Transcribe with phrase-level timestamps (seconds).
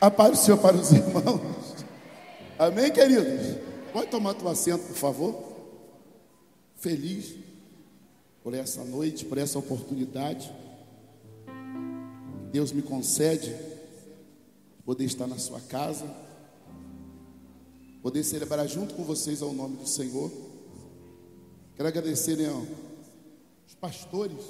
[0.00, 1.84] A paz do Senhor para os irmãos.
[2.58, 3.58] Amém, queridos?
[3.92, 5.52] Pode tomar teu assento, por favor.
[6.76, 7.34] Feliz
[8.42, 10.50] por essa noite, por essa oportunidade.
[12.50, 13.54] Deus me concede
[14.86, 16.06] poder estar na sua casa,
[18.02, 20.32] poder celebrar junto com vocês ao nome do Senhor.
[21.76, 22.48] Quero agradecer, né,
[23.68, 24.42] os pastores.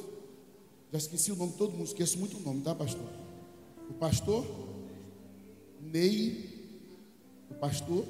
[0.93, 3.09] Já esqueci o nome de todo mundo, esqueço muito o nome, tá, pastor?
[3.89, 4.70] O pastor
[5.81, 6.47] Ney,
[7.51, 8.05] o pastor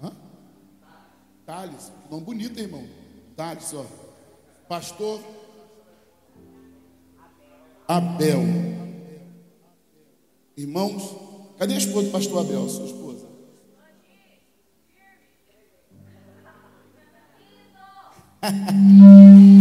[0.00, 0.12] Hã?
[1.44, 2.86] Thales, nome bonito, irmão.
[3.34, 3.84] Thales, ó.
[4.68, 5.20] Pastor
[7.88, 8.42] Abel.
[10.56, 11.16] Irmãos,
[11.58, 13.26] cadê a esposa do pastor Abel, sua esposa?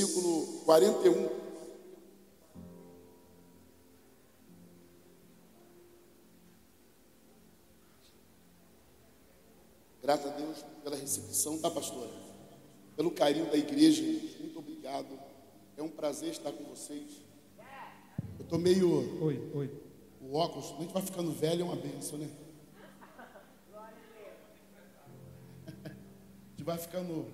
[0.00, 1.40] versículo 41.
[10.02, 12.10] Graças a Deus pela recepção, tá, pastora?
[12.96, 14.02] Pelo carinho da igreja,
[14.40, 15.18] muito obrigado.
[15.76, 17.22] É um prazer estar com vocês.
[18.38, 19.22] Eu tô meio.
[19.22, 19.70] Oi, oi.
[20.20, 22.30] O óculos, a gente vai ficando velho, é uma benção, né?
[25.84, 27.26] A gente vai ficando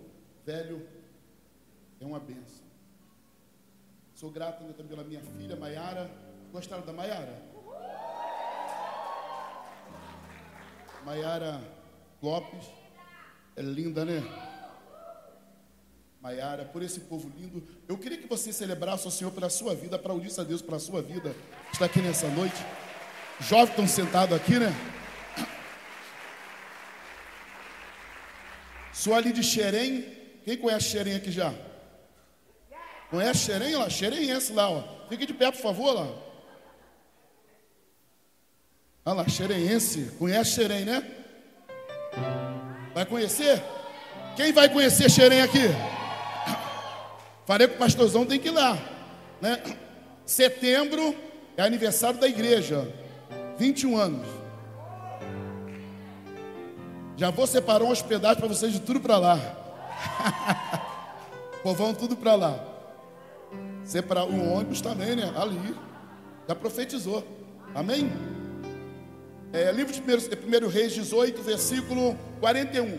[0.45, 0.87] velho,
[2.01, 2.67] é uma benção.
[4.15, 6.11] Sou grato ainda também pela minha filha, Maiara.
[6.53, 7.43] Gostaram da Maiara?
[11.05, 11.61] Maiara
[12.23, 12.67] Lopes.
[13.55, 14.23] É linda, né?
[16.21, 17.63] Maiara, por esse povo lindo.
[17.87, 21.01] Eu queria que você celebrasse o Senhor pela sua vida, para a Deus pela sua
[21.01, 21.35] vida.
[21.73, 22.57] Está aqui nessa noite.
[23.41, 24.73] Jovens estão sentados aqui, né?
[28.93, 30.03] Sou ali de Xerém.
[30.45, 31.53] Quem conhece Xerém aqui já?
[33.11, 33.89] Conhece Xerém lá?
[33.89, 34.83] Xerenhense lá, ó.
[35.09, 36.09] Fique de pé, por favor, lá.
[39.05, 40.13] Olha lá, Xerenhense.
[40.19, 41.03] Conhece Xerém, né?
[42.93, 43.63] Vai conhecer?
[44.35, 45.69] Quem vai conhecer Xerém aqui?
[47.47, 48.77] Falei que o pastorzão tem que ir lá.
[49.41, 49.63] Né?
[50.25, 51.15] Setembro
[51.57, 52.93] é aniversário da igreja.
[53.57, 54.27] 21 anos.
[57.17, 59.39] Já vou separar um hospedagem para vocês de tudo para lá.
[61.63, 62.76] Povão tudo para lá.
[63.87, 65.33] Separar o ônibus também, né?
[65.37, 65.75] Ali.
[66.49, 67.25] Já profetizou.
[67.73, 68.11] Amém?
[69.53, 72.99] É, livro de 1 Reis 18, versículo 41.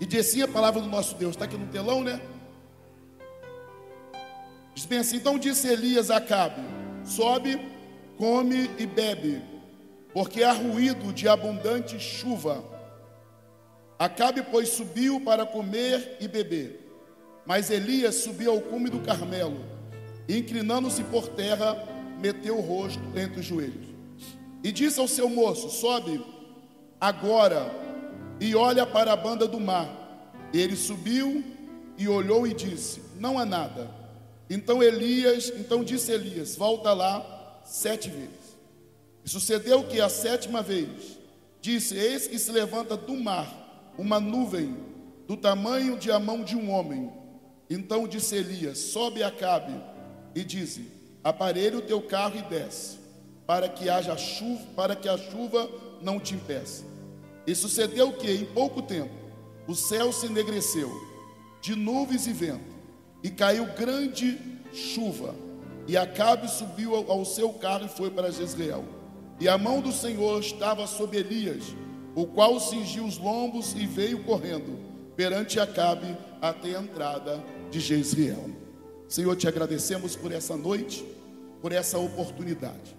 [0.00, 1.36] E diz assim a palavra do nosso Deus.
[1.36, 2.20] Está aqui no telão, né?
[4.74, 6.60] Diz bem assim: Então disse Elias a Acabe:
[7.04, 7.60] Sobe,
[8.16, 9.40] come e bebe,
[10.12, 12.64] porque há ruído de abundante chuva.
[13.96, 16.87] Acabe, pois, subiu para comer e beber.
[17.48, 19.64] Mas Elias subiu ao cume do Carmelo,
[20.28, 21.82] e inclinando-se por terra,
[22.20, 23.86] meteu o rosto entre os joelhos.
[24.62, 26.22] E disse ao seu moço: Sobe
[27.00, 27.74] agora
[28.38, 29.88] e olha para a banda do mar.
[30.52, 31.42] Ele subiu
[31.96, 33.90] e olhou e disse: Não há nada.
[34.50, 38.58] Então Elias, então disse Elias: Volta lá sete vezes.
[39.24, 41.18] E sucedeu que a sétima vez
[41.62, 44.76] disse: Eis que se levanta do mar uma nuvem
[45.26, 47.10] do tamanho de a mão de um homem.
[47.70, 49.74] Então disse Elias: Sobe Acabe
[50.34, 50.90] e dize:
[51.22, 52.98] Aparelhe o teu carro e desce,
[53.46, 55.68] para que haja chuva, para que a chuva
[56.00, 56.84] não te impeça.
[57.46, 59.12] E sucedeu que em pouco tempo
[59.66, 60.90] o céu se enegreceu
[61.60, 62.76] de nuvens e vento,
[63.22, 64.38] e caiu grande
[64.72, 65.34] chuva.
[65.86, 68.84] E Acabe subiu ao seu carro e foi para Jezreel.
[69.40, 71.74] E a mão do Senhor estava sobre Elias,
[72.14, 74.78] o qual cingiu os lombos e veio correndo
[75.16, 78.50] perante Acabe até a entrada de Jezreel.
[79.08, 81.04] Senhor, te agradecemos por essa noite,
[81.62, 82.96] por essa oportunidade,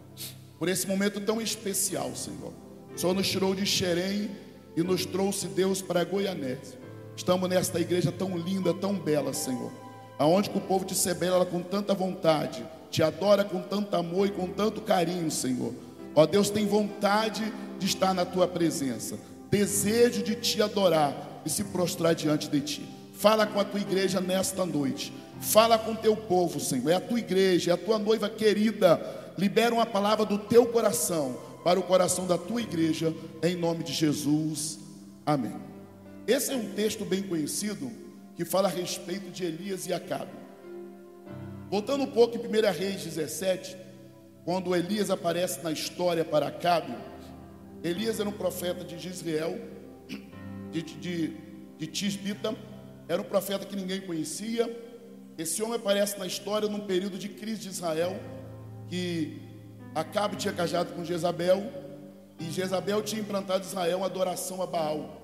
[0.57, 2.53] por esse momento tão especial, Senhor.
[2.93, 4.31] O Senhor nos tirou de Xerém
[4.75, 6.77] e nos trouxe, Deus, para Goianese.
[7.15, 9.71] Estamos nesta igreja tão linda, tão bela, Senhor.
[10.17, 14.31] Aonde que o povo te celebra com tanta vontade, te adora com tanto amor e
[14.31, 15.73] com tanto carinho, Senhor.
[16.15, 19.17] Ó Deus, tem vontade de estar na tua presença,
[19.49, 22.98] desejo de te adorar e se prostrar diante de ti.
[23.19, 25.11] Fala com a tua igreja nesta noite.
[25.41, 26.89] Fala com teu povo, Senhor.
[26.89, 28.97] É a tua igreja, é a tua noiva querida.
[29.37, 33.13] Libera uma palavra do teu coração para o coração da tua igreja,
[33.43, 34.79] em nome de Jesus.
[35.25, 35.53] Amém.
[36.25, 37.91] esse é um texto bem conhecido
[38.37, 40.31] que fala a respeito de Elias e Acabe.
[41.69, 43.75] Voltando um pouco em 1 Reis 17,
[44.45, 46.95] quando Elias aparece na história para Acabe,
[47.83, 49.59] Elias era um profeta de Israel,
[50.71, 51.33] de, de,
[51.77, 52.55] de Tisbita,
[53.09, 54.63] era um profeta que ninguém conhecia.
[55.35, 58.15] Esse homem aparece na história num período de crise de Israel,
[58.87, 59.41] que
[59.95, 61.63] Acabe tinha casado com Jezabel,
[62.39, 65.19] e Jezabel tinha implantado em Israel uma adoração a Baal.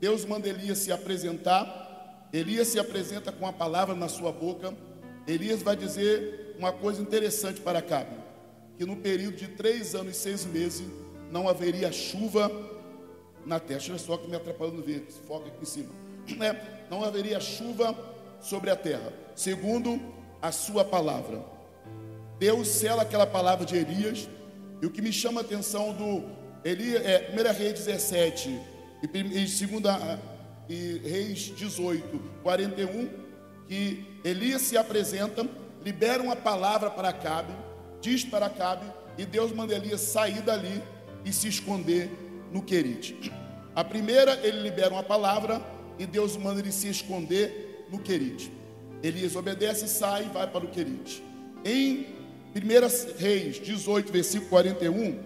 [0.00, 4.74] Deus manda Elias se apresentar, Elias se apresenta com a palavra na sua boca.
[5.24, 8.16] Elias vai dizer uma coisa interessante para Acabe:
[8.76, 10.88] que no período de três anos e seis meses
[11.30, 12.50] não haveria chuva
[13.46, 13.80] na terra.
[13.88, 15.90] Eu só que me atrapalhando ver, foca aqui em cima.
[16.40, 17.96] É, não haveria chuva
[18.38, 19.98] sobre a terra, segundo
[20.42, 21.42] a sua palavra.
[22.38, 24.28] Deus sela aquela palavra de Elias,
[24.82, 26.22] e o que me chama a atenção do
[26.62, 28.60] Elias, é 1 Reis 17
[29.02, 29.62] e, 2
[30.68, 33.08] e Reis 18, 41,
[33.66, 35.48] que Elias se apresenta,
[35.82, 37.54] libera uma palavra para Acabe,
[38.02, 38.84] diz para Acabe,
[39.16, 40.82] e Deus manda Elias sair dali
[41.24, 42.10] e se esconder
[42.52, 43.32] no Querite.
[43.74, 48.52] A primeira, ele libera uma palavra e Deus manda ele se esconder no Querite.
[49.02, 51.22] Elias obedece, sai e vai para o Querite.
[51.64, 52.06] Em
[52.54, 55.18] 1 Reis 18, versículo 41,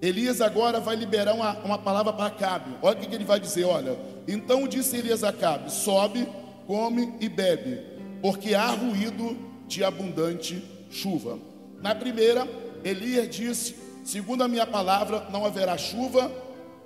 [0.00, 2.76] Elias agora vai liberar uma, uma palavra para Acabe.
[2.82, 3.98] Olha o que, que ele vai dizer: olha,
[4.28, 6.28] então disse Elias a Acabe: sobe,
[6.66, 7.80] come e bebe,
[8.20, 9.36] porque há ruído
[9.66, 11.38] de abundante chuva.
[11.80, 12.48] Na primeira,
[12.84, 16.30] Elias disse: segundo a minha palavra, não haverá chuva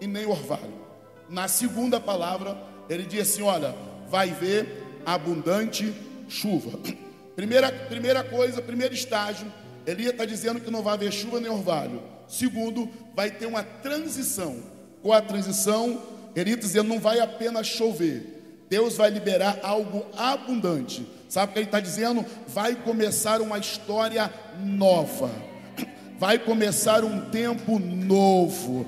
[0.00, 0.86] e nem orvalho.
[1.28, 2.56] Na segunda palavra,
[2.88, 3.74] ele diz assim: olha,
[4.08, 5.92] vai ver abundante
[6.28, 6.78] chuva.
[7.36, 9.46] Primeira, primeira coisa, primeiro estágio,
[9.86, 12.02] Elias está dizendo que não vai haver chuva nem orvalho.
[12.26, 14.56] Segundo, vai ter uma transição.
[15.02, 16.02] Com a transição,
[16.34, 18.66] Elias está dizendo não vai apenas chover.
[18.68, 21.06] Deus vai liberar algo abundante.
[21.28, 22.24] Sabe o que ele está dizendo?
[22.48, 25.30] Vai começar uma história nova.
[26.18, 28.84] Vai começar um tempo novo.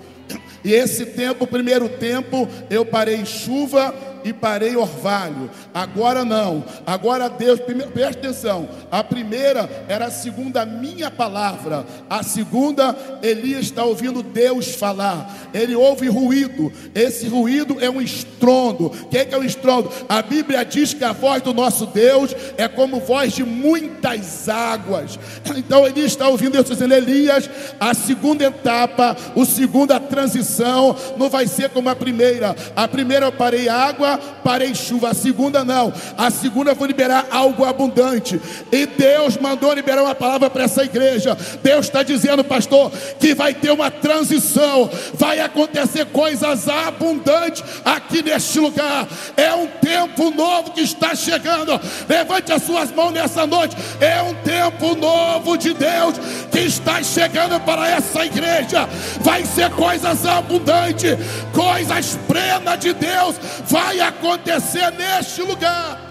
[0.64, 3.94] E esse tempo, o primeiro tempo, eu parei chuva
[4.24, 5.50] e parei orvalho.
[5.72, 6.64] Agora não.
[6.86, 7.60] Agora Deus,
[7.92, 8.68] preste atenção.
[8.90, 11.84] A primeira era a segunda minha palavra.
[12.08, 15.48] A segunda, Elias está ouvindo Deus falar.
[15.52, 16.72] Ele ouve ruído.
[16.94, 18.86] Esse ruído é um estrondo.
[18.86, 19.90] O que é, que é um estrondo?
[20.08, 25.18] A Bíblia diz que a voz do nosso Deus é como voz de muitas águas.
[25.60, 31.46] Então Elias está ouvindo Deus dizendo: Elias, a segunda etapa, a segunda transição, não vai
[31.46, 32.56] ser como a primeira.
[32.74, 35.10] A primeira eu parei água parei chuva.
[35.10, 35.92] A segunda não.
[36.16, 38.40] A segunda foi liberar algo abundante.
[38.70, 41.36] E Deus mandou liberar uma palavra para essa igreja.
[41.62, 44.90] Deus está dizendo, pastor, que vai ter uma transição.
[45.14, 49.06] Vai acontecer coisas abundantes aqui neste lugar.
[49.36, 51.80] É um tempo novo que está chegando.
[52.08, 53.76] Levante as suas mãos nessa noite.
[54.00, 56.14] É um tempo novo de Deus
[56.50, 58.88] que está chegando para essa igreja.
[59.20, 61.16] Vai ser coisas abundantes,
[61.52, 63.36] coisas plenas de Deus.
[63.66, 66.10] Vai acontecer neste lugar.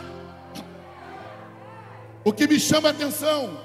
[2.23, 3.57] O que me chama a atenção,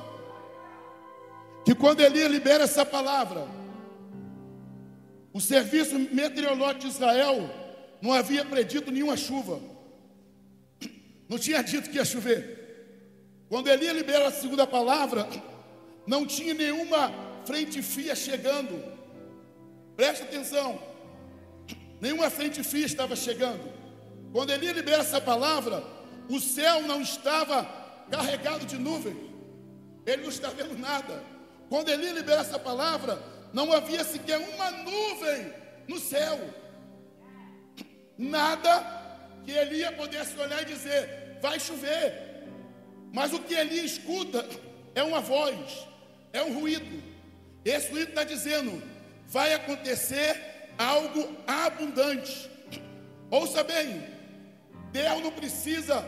[1.64, 3.46] que quando Elias libera essa palavra,
[5.32, 7.50] o serviço meteorológico de Israel
[8.00, 9.60] não havia predito nenhuma chuva,
[11.28, 12.62] não tinha dito que ia chover.
[13.48, 15.28] Quando Elias libera a segunda palavra,
[16.06, 17.12] não tinha nenhuma
[17.44, 18.82] frente fria chegando.
[19.96, 20.80] Preste atenção,
[22.00, 23.73] nenhuma frente fria estava chegando.
[24.34, 25.84] Quando Elias libera essa palavra,
[26.28, 27.62] o céu não estava
[28.10, 29.16] carregado de nuvens,
[30.04, 31.22] ele não está vendo nada.
[31.68, 33.22] Quando Elias libera essa palavra,
[33.52, 35.52] não havia sequer uma nuvem
[35.86, 36.36] no céu,
[38.18, 42.48] nada que Elias pudesse olhar e dizer: vai chover.
[43.12, 44.44] Mas o que Elias escuta
[44.96, 45.86] é uma voz,
[46.32, 47.00] é um ruído.
[47.64, 48.82] Esse ruído está dizendo:
[49.28, 52.50] vai acontecer algo abundante.
[53.30, 54.13] Ouça bem,
[54.94, 56.06] Deus não precisa,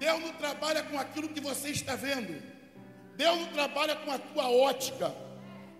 [0.00, 2.42] Deus não trabalha com aquilo que você está vendo.
[3.16, 5.14] Deus não trabalha com a tua ótica.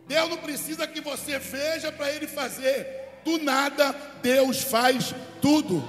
[0.06, 2.86] Deus não precisa que você veja para Ele fazer.
[3.24, 5.82] Do nada, Deus faz tudo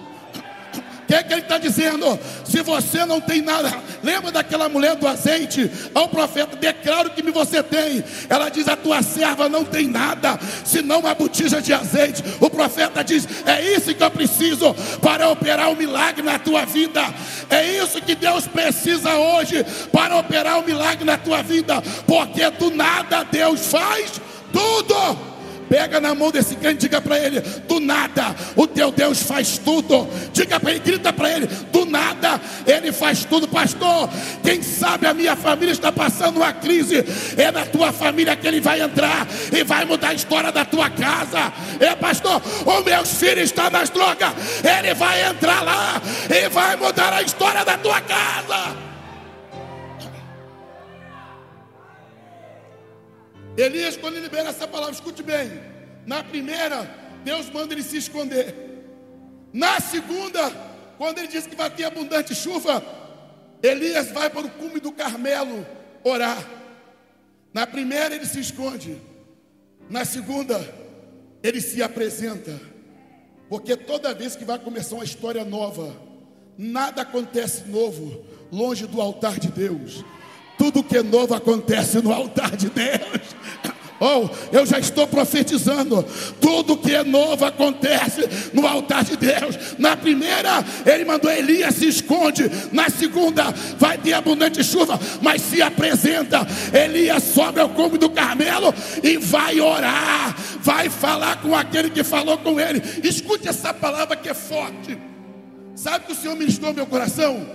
[1.12, 2.18] que, é que ele está dizendo?
[2.46, 3.70] Se você não tem nada,
[4.02, 5.70] lembra daquela mulher do azeite?
[5.94, 8.02] Ao profeta, declaro que você tem.
[8.30, 12.24] Ela diz: A tua serva não tem nada, senão uma botija de azeite.
[12.40, 16.66] O profeta diz: É isso que eu preciso para operar o um milagre na tua
[16.66, 17.02] vida.
[17.50, 22.50] É isso que Deus precisa hoje para operar o um milagre na tua vida, porque
[22.52, 24.22] do nada Deus faz
[24.54, 25.31] tudo.
[25.72, 30.06] Pega na mão desse crente, diga para ele: do nada, o teu Deus faz tudo.
[30.34, 34.10] Diga para ele, grita para ele: do nada, ele faz tudo, pastor.
[34.44, 37.06] Quem sabe a minha família está passando uma crise,
[37.38, 40.90] é na tua família que ele vai entrar e vai mudar a história da tua
[40.90, 41.54] casa.
[41.80, 47.14] É, pastor, o meu filho está nas drogas, ele vai entrar lá e vai mudar
[47.14, 48.91] a história da tua casa.
[53.58, 55.52] Elias, quando ele libera essa palavra, escute bem.
[56.06, 56.84] Na primeira,
[57.24, 58.56] Deus manda ele se esconder.
[59.54, 60.50] Na segunda,
[60.98, 62.84] quando ele diz que vai ter abundante chuva,
[63.62, 65.66] Elias vai para o cume do Carmelo
[66.04, 66.44] orar.
[67.54, 68.98] Na primeira, ele se esconde.
[69.90, 70.60] Na segunda,
[71.44, 72.60] ele se apresenta.
[73.50, 75.94] Porque toda vez que vai começar uma história nova,
[76.58, 80.04] nada acontece novo longe do altar de Deus.
[80.62, 83.36] Tudo que é novo acontece no altar de Deus.
[84.00, 86.06] Oh, eu já estou profetizando.
[86.40, 89.58] Tudo que é novo acontece no altar de Deus.
[89.80, 92.44] Na primeira, ele mandou Elias se esconde.
[92.72, 93.50] Na segunda,
[93.80, 96.46] vai ter abundante chuva, mas se apresenta.
[96.72, 100.36] Elias sobe ao cume do Carmelo e vai orar.
[100.60, 102.84] Vai falar com aquele que falou com ele.
[103.04, 104.96] Escute essa palavra que é forte.
[105.76, 107.48] Sabe que o Senhor ministrou meu coração?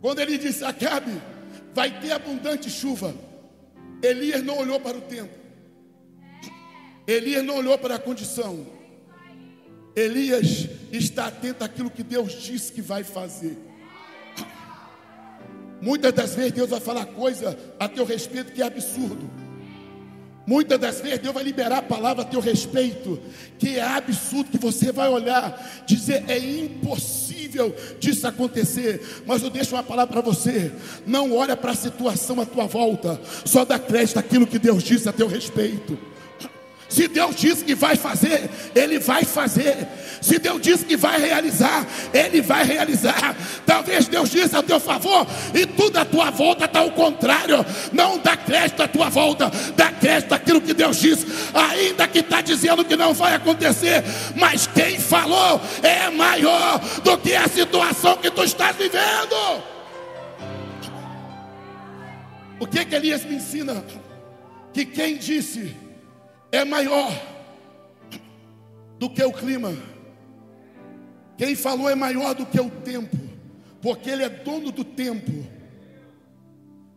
[0.00, 1.29] Quando ele disse: Acabe
[1.74, 3.14] vai ter abundante chuva.
[4.02, 5.38] Elias não olhou para o tempo.
[7.06, 8.66] Elias não olhou para a condição.
[9.94, 13.56] Elias está atento àquilo que Deus disse que vai fazer.
[15.80, 19.30] Muitas das vezes Deus vai falar coisa a teu respeito que é absurdo.
[20.46, 23.20] Muitas das vezes Deus vai liberar a palavra a teu respeito,
[23.58, 29.22] que é absurdo, que você vai olhar, dizer é impossível disso acontecer.
[29.26, 30.72] Mas eu deixo uma palavra para você:
[31.06, 35.08] não olha para a situação à tua volta, só dá crédito àquilo que Deus disse
[35.08, 35.98] a teu respeito.
[36.90, 39.86] Se Deus diz que vai fazer, Ele vai fazer.
[40.20, 43.36] Se Deus diz que vai realizar, Ele vai realizar.
[43.64, 47.64] Talvez Deus disse a teu favor e tudo à tua volta está ao contrário.
[47.92, 52.40] Não dá crédito à tua volta, dá crédito àquilo que Deus disse, ainda que está
[52.40, 54.02] dizendo que não vai acontecer.
[54.34, 59.62] Mas quem falou é maior do que a situação que tu estás vivendo.
[62.58, 63.84] O que, que Elias me ensina?
[64.72, 65.76] Que quem disse
[66.52, 67.10] é maior
[68.98, 69.74] do que o clima.
[71.36, 73.16] Quem falou é maior do que o tempo,
[73.80, 75.46] porque Ele é dono do tempo.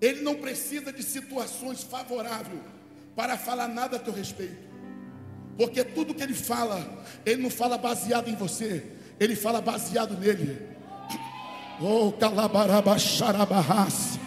[0.02, 2.60] Ele não precisa de situações favoráveis
[3.16, 4.74] para falar nada a teu respeito.
[5.58, 6.86] Porque tudo que ele fala,
[7.26, 8.84] ele não fala baseado em você,
[9.20, 10.68] ele fala baseado nele.
[11.80, 14.20] Oh, calabarabacharabarras.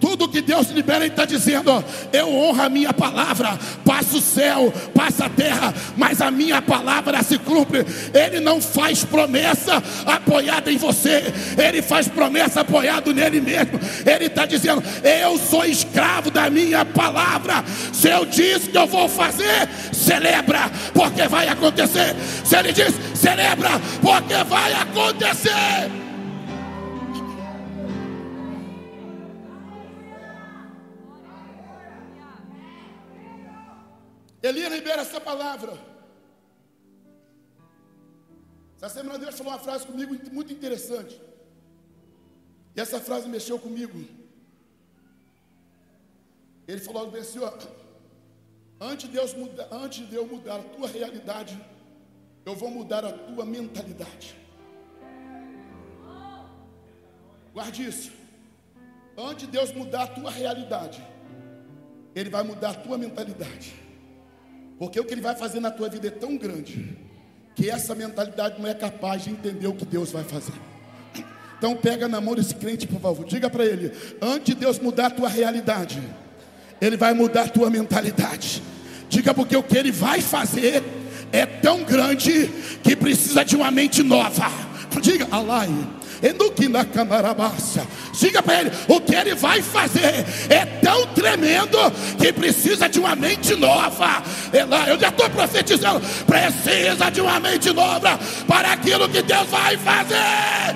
[0.00, 4.72] Tudo que Deus libera, Ele está dizendo: Eu honro a minha palavra, passa o céu,
[4.94, 7.84] passa a terra, mas a minha palavra se cumpre.
[8.12, 13.80] Ele não faz promessa apoiada em você, Ele faz promessa apoiado nele mesmo.
[14.04, 17.64] Ele está dizendo: Eu sou escravo da minha palavra.
[17.92, 22.14] Se eu disse que eu vou fazer, celebra, porque vai acontecer.
[22.44, 26.03] Se Ele diz, celebra, porque vai acontecer.
[34.48, 35.72] Elias libera essa palavra.
[38.76, 41.18] Essa semana Deus falou uma frase comigo muito interessante.
[42.76, 43.98] E essa frase mexeu comigo.
[46.68, 47.50] Ele falou bem assim: ó,
[48.78, 49.34] antes, de Deus
[49.70, 51.58] antes de eu mudar a tua realidade,
[52.44, 54.36] eu vou mudar a tua mentalidade.
[57.54, 58.12] Guarde isso.
[59.16, 61.02] Antes de Deus mudar a tua realidade,
[62.14, 63.83] Ele vai mudar a tua mentalidade.
[64.78, 66.96] Porque o que ele vai fazer na tua vida é tão grande
[67.54, 70.52] que essa mentalidade não é capaz de entender o que Deus vai fazer.
[71.58, 73.24] Então pega na mão desse crente, por favor.
[73.24, 76.02] Diga para ele: antes de Deus mudar a tua realidade,
[76.80, 78.62] Ele vai mudar a tua mentalidade.
[79.08, 80.82] Diga porque o que Ele vai fazer
[81.32, 82.50] é tão grande
[82.82, 84.50] que precisa de uma mente nova.
[85.00, 85.68] Diga, Alai.
[88.12, 91.78] Diga para ele: o que ele vai fazer é tão tremendo
[92.18, 94.22] que precisa de uma mente nova.
[94.88, 100.74] Eu já estou profetizando: precisa de uma mente nova para aquilo que Deus vai fazer.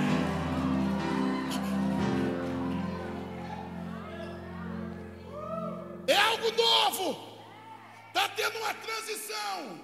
[6.07, 7.19] É algo novo.
[8.09, 9.81] Está tendo uma transição.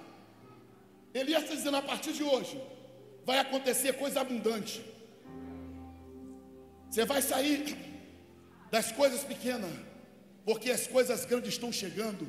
[1.11, 2.61] Elias está dizendo: a partir de hoje
[3.25, 4.93] vai acontecer coisa abundante.
[6.95, 7.75] Você vai sair
[8.71, 9.69] das coisas pequenas,
[10.45, 12.25] porque as coisas grandes estão chegando.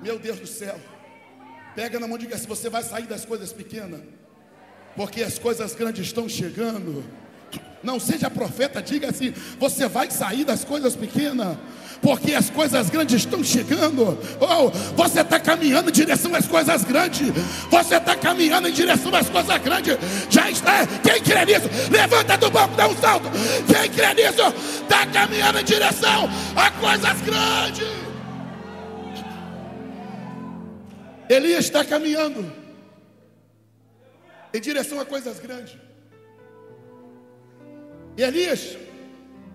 [0.00, 0.78] Meu Deus do céu.
[1.74, 4.02] Pega na mão e diga se você vai sair das coisas pequenas.
[4.94, 7.04] Porque as coisas grandes estão chegando.
[7.82, 11.58] Não seja profeta, diga assim: você vai sair das coisas pequenas,
[12.02, 14.18] porque as coisas grandes estão chegando.
[14.40, 17.28] Oh, você está caminhando em direção às coisas grandes.
[17.70, 19.96] Você está caminhando em direção às coisas grandes.
[20.30, 20.86] Já está.
[20.86, 21.68] Quem crê nisso?
[21.90, 23.28] Levanta do banco, dá um salto.
[23.66, 24.42] Quem crê nisso?
[24.82, 27.88] Está caminhando em direção a coisas grandes.
[31.28, 32.50] Elias está caminhando
[34.52, 35.76] em direção a coisas grandes.
[38.16, 38.76] E Elias,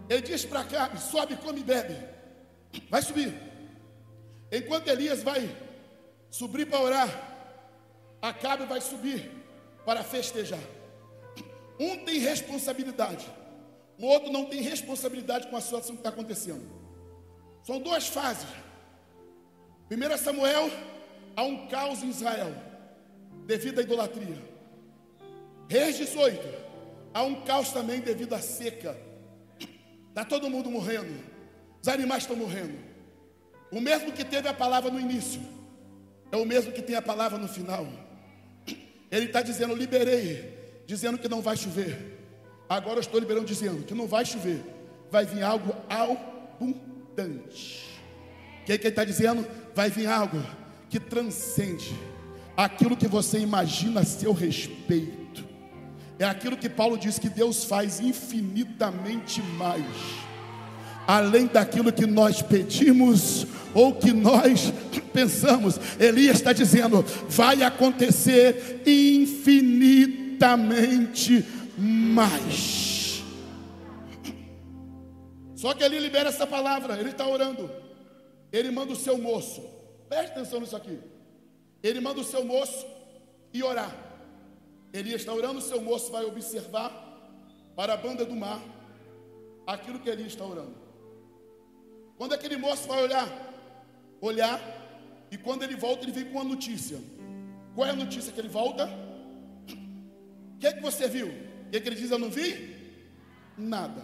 [0.08, 2.13] ele diz para cá: sobe, come e bebe.
[2.90, 3.34] Vai subir.
[4.52, 5.50] Enquanto Elias vai
[6.30, 7.30] subir para orar,
[8.22, 9.30] Acabe vai subir
[9.86, 10.64] para festejar.
[11.78, 13.28] Um tem responsabilidade,
[14.00, 16.64] o outro não tem responsabilidade com a situação que está acontecendo.
[17.64, 18.48] São duas fases.
[19.90, 20.70] Primeiro Samuel,
[21.36, 22.56] há um caos em Israel,
[23.46, 24.42] devido à idolatria.
[25.68, 26.64] Reis 18,
[27.14, 28.98] Há um caos também devido à seca.
[30.10, 31.33] Está todo mundo morrendo.
[31.84, 32.74] Os animais estão morrendo.
[33.70, 35.42] O mesmo que teve a palavra no início,
[36.32, 37.86] é o mesmo que tem a palavra no final.
[39.12, 42.18] Ele está dizendo: liberei, dizendo que não vai chover.
[42.70, 44.64] Agora eu estou liberando, dizendo que não vai chover.
[45.12, 47.90] Vai vir algo abundante.
[48.62, 49.46] O que, que ele está dizendo?
[49.76, 50.42] Vai vir algo
[50.90, 51.94] que transcende
[52.56, 55.44] aquilo que você imagina a seu respeito.
[56.18, 59.84] É aquilo que Paulo diz que Deus faz infinitamente mais,
[61.08, 64.72] além daquilo que nós pedimos ou que nós
[65.14, 65.78] pensamos.
[66.00, 71.46] Elias está dizendo: vai acontecer infinitamente
[71.78, 73.24] mais.
[75.56, 77.72] Só que ele libera essa palavra, ele está orando.
[78.52, 79.64] Ele manda o seu moço,
[80.08, 81.00] preste atenção nisso aqui.
[81.82, 82.86] Ele manda o seu moço
[83.52, 83.92] e orar.
[84.94, 86.92] Elias está orando, seu moço vai observar
[87.76, 88.62] para a banda do mar
[89.66, 90.83] aquilo que Elias está orando.
[92.18, 93.28] Quando aquele moço vai olhar,
[94.22, 94.60] olhar,
[95.32, 97.00] e quando ele volta, ele vem com uma notícia.
[97.74, 98.88] Qual é a notícia que ele volta?
[100.56, 101.28] O que, é que você viu?
[101.28, 102.12] O que, é que ele diz?
[102.12, 102.76] Eu não vi
[103.58, 104.02] nada.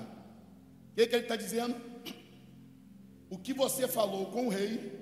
[0.91, 1.75] O que, é que ele está dizendo?
[3.29, 4.99] O que você falou com o rei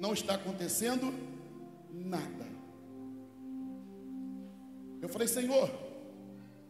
[0.00, 1.14] não está acontecendo
[1.92, 2.46] nada.
[5.00, 5.70] Eu falei, Senhor,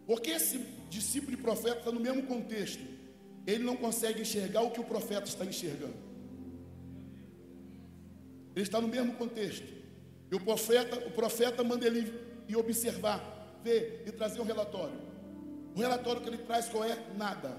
[0.07, 0.59] porque esse
[0.90, 2.83] discípulo de profeta está no mesmo contexto,
[3.46, 5.94] ele não consegue enxergar o que o profeta está enxergando.
[8.55, 9.66] Ele está no mesmo contexto.
[10.31, 12.12] E o profeta, o profeta manda ele
[12.48, 14.98] ir observar, ver e trazer um relatório.
[15.74, 16.98] O relatório que ele traz qual é?
[17.16, 17.57] Nada.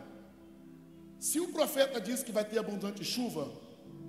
[1.19, 3.51] Se o profeta diz que vai ter abundante chuva,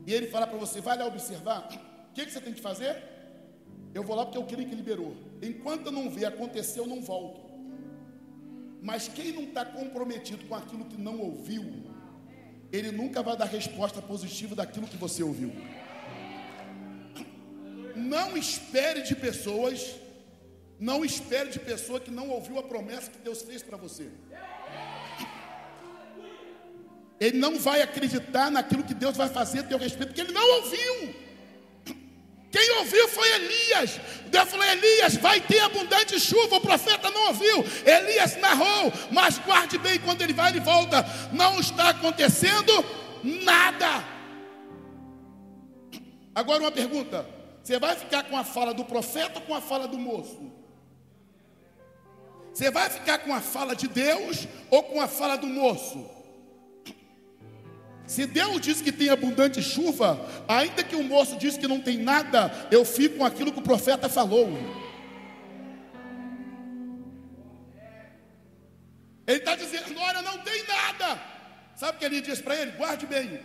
[0.07, 1.69] e ele fala para você, vai lá observar,
[2.11, 3.03] o que, que você tem que fazer?
[3.95, 5.17] Eu vou lá porque eu creio que liberou.
[5.41, 7.44] Enquanto eu não ver acontecer, eu não volto.
[8.85, 11.65] Mas quem não está comprometido com aquilo que não ouviu,
[12.71, 15.51] ele nunca vai dar resposta positiva daquilo que você ouviu.
[17.97, 19.97] Não espere de pessoas,
[20.79, 24.11] não espere de pessoa que não ouviu a promessa que Deus fez para você.
[27.19, 30.57] Ele não vai acreditar naquilo que Deus vai fazer a teu respeito, porque ele não
[30.57, 31.24] ouviu.
[32.55, 34.01] Quem ouviu foi Elias.
[34.27, 36.55] Deus falou: Elias, vai ter abundante chuva.
[36.55, 37.65] O profeta não ouviu.
[37.85, 41.05] Elias narrou, mas guarde bem quando ele vai e volta.
[41.33, 42.73] Não está acontecendo
[43.25, 44.05] nada.
[46.33, 47.29] Agora uma pergunta:
[47.61, 50.53] você vai ficar com a fala do profeta ou com a fala do moço?
[52.53, 56.09] Você vai ficar com a fala de Deus ou com a fala do moço?
[58.07, 61.97] Se Deus diz que tem abundante chuva, ainda que o moço diz que não tem
[61.99, 64.49] nada, eu fico com aquilo que o profeta falou.
[69.27, 71.21] Ele está dizendo: Olha, não tem nada.
[71.75, 72.73] Sabe o que ele diz para ele?
[72.73, 73.41] Guarde bem.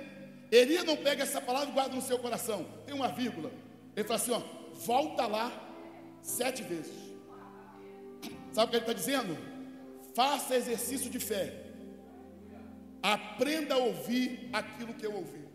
[0.52, 2.66] Elias não pega essa palavra e guarda no seu coração.
[2.86, 3.52] Tem uma vírgula.
[3.96, 4.42] Ele fala assim: ó,
[4.74, 5.52] volta lá
[6.22, 6.94] sete vezes.
[8.52, 9.38] Sabe o que ele está dizendo?
[10.14, 11.69] Faça exercício de fé.
[13.02, 15.48] Aprenda a ouvir aquilo que eu ouvi.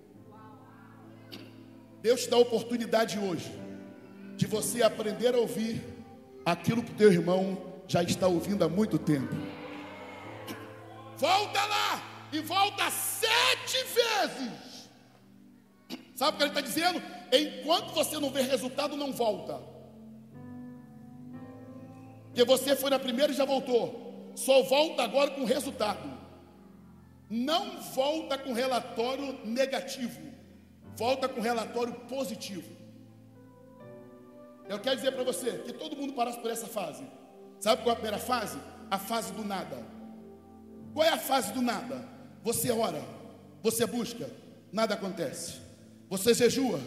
[2.00, 3.50] Deus te dá a oportunidade hoje
[4.36, 5.82] de você aprender a ouvir
[6.44, 9.34] aquilo que teu irmão já está ouvindo há muito tempo.
[11.16, 12.02] Volta lá
[12.32, 14.90] e volta sete vezes.
[16.14, 17.02] Sabe o que ele está dizendo?
[17.32, 19.60] Enquanto você não vê resultado, não volta.
[22.26, 24.32] Porque você foi na primeira e já voltou.
[24.34, 26.13] Só volta agora com resultado
[27.28, 30.20] não volta com relatório negativo,
[30.96, 32.70] volta com relatório positivo.
[34.68, 37.04] eu quero dizer para você que todo mundo passa por essa fase.
[37.60, 38.58] Sabe qual é a primeira fase?
[38.90, 39.76] A fase do nada.
[40.92, 42.08] Qual é a fase do nada?
[42.42, 43.02] Você ora,
[43.62, 44.28] você busca,
[44.72, 45.54] nada acontece.
[46.08, 46.80] Você jejua,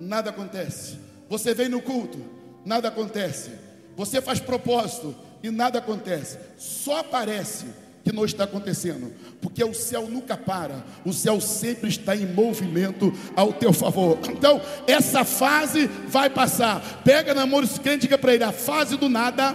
[0.00, 0.98] nada acontece.
[1.28, 2.18] Você vem no culto,
[2.64, 3.50] nada acontece.
[3.96, 6.38] Você faz propósito e nada acontece.
[6.56, 7.66] Só aparece
[8.08, 13.12] que não está acontecendo, porque o céu nunca para, o céu sempre está em movimento
[13.36, 14.18] ao teu favor.
[14.30, 17.02] Então, essa fase vai passar.
[17.04, 19.54] Pega na mão desse crente diga para ele: a fase do nada,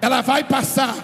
[0.00, 0.96] ela vai passar.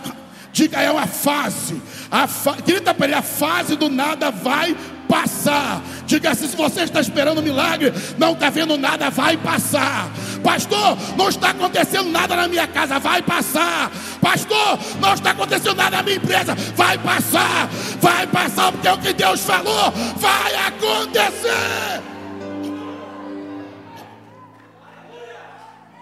[0.53, 1.81] Diga, é uma fase.
[2.11, 2.57] A fa...
[2.57, 4.77] Grita para ele: a fase do nada vai
[5.09, 5.83] passar.
[6.07, 10.11] Diga assim: se você está esperando um milagre, não está vendo nada, vai passar.
[10.44, 13.90] Pastor, não está acontecendo nada na minha casa, vai passar.
[14.21, 17.68] Pastor, não está acontecendo nada na minha empresa, vai passar.
[18.01, 22.03] Vai passar, porque o que Deus falou, vai acontecer.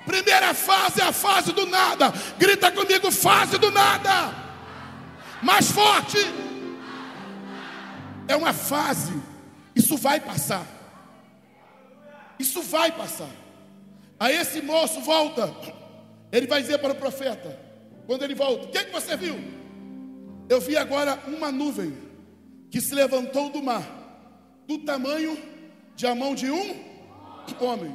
[0.07, 2.12] Primeira fase é a fase do nada.
[2.38, 4.33] Grita comigo, fase do nada.
[5.42, 6.19] Mais forte.
[8.29, 9.12] É uma fase.
[9.75, 10.67] Isso vai passar.
[12.39, 13.31] Isso vai passar.
[14.19, 15.55] Aí esse moço volta.
[16.33, 17.59] Ele vai dizer para o profeta:
[18.07, 19.37] quando ele volta, o que, é que você viu?
[20.49, 21.97] Eu vi agora uma nuvem
[22.71, 23.85] que se levantou do mar,
[24.67, 25.37] do tamanho
[25.95, 26.85] de a mão de um
[27.61, 27.95] homem.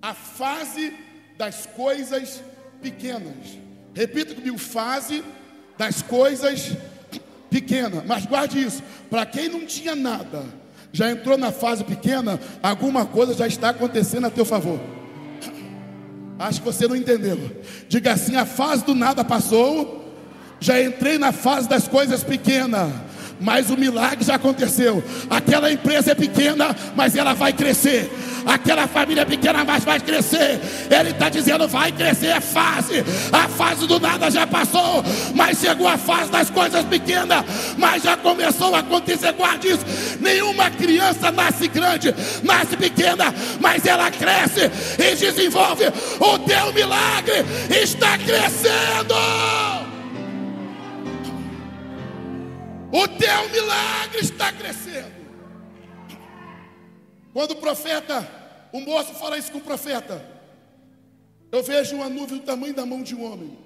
[0.00, 0.94] A fase
[1.36, 2.42] das coisas
[2.80, 3.58] pequenas.
[3.94, 5.24] Repita comigo: fase
[5.76, 6.97] das coisas pequenas.
[8.06, 10.44] Mas guarde isso: para quem não tinha nada,
[10.92, 14.80] já entrou na fase pequena, alguma coisa já está acontecendo a teu favor.
[16.38, 17.38] Acho que você não entendeu.
[17.88, 20.14] Diga assim: a fase do nada passou,
[20.60, 22.90] já entrei na fase das coisas pequenas
[23.40, 25.02] mas o milagre já aconteceu.
[25.30, 28.10] Aquela empresa é pequena, mas ela vai crescer.
[28.48, 30.58] Aquela família pequena, mas vai crescer.
[30.90, 33.04] Ele está dizendo: vai crescer, é fase.
[33.30, 37.44] A fase do nada já passou, mas chegou a fase das coisas pequenas,
[37.76, 39.32] mas já começou a acontecer.
[39.32, 39.84] Guarde isso:
[40.18, 45.84] nenhuma criança nasce grande, nasce pequena, mas ela cresce e desenvolve.
[46.18, 49.14] O teu milagre está crescendo.
[52.90, 55.18] O teu milagre está crescendo.
[57.34, 58.26] Quando o profeta,
[58.72, 60.24] o moço fala isso com o profeta,
[61.50, 63.56] eu vejo uma nuvem do tamanho da mão de um homem.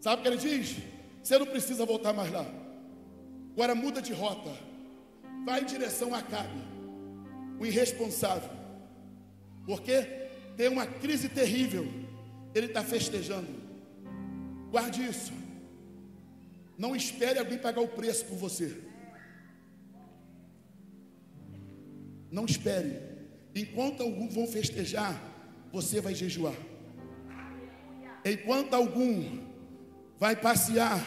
[0.00, 0.76] Sabe o que ele diz?
[1.22, 2.46] Você não precisa voltar mais lá.
[3.52, 4.50] Agora muda de rota.
[5.44, 6.60] Vai em direção a Cabe,
[7.58, 8.50] o irresponsável.
[9.66, 10.02] Porque
[10.56, 11.86] tem uma crise terrível.
[12.54, 13.48] Ele está festejando.
[14.70, 15.32] Guarde isso.
[16.76, 18.76] Não espere alguém pagar o preço por você.
[22.30, 23.07] Não espere.
[23.58, 25.20] Enquanto alguns vão festejar,
[25.72, 26.54] você vai jejuar.
[28.24, 29.40] Enquanto algum
[30.16, 31.00] vai passear,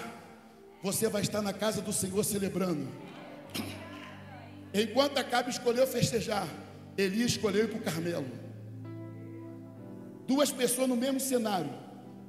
[0.83, 2.89] você vai estar na casa do Senhor celebrando.
[4.73, 6.47] Enquanto Acabe escolheu festejar,
[6.97, 8.27] Eli escolheu ir para o Carmelo.
[10.27, 11.71] Duas pessoas no mesmo cenário,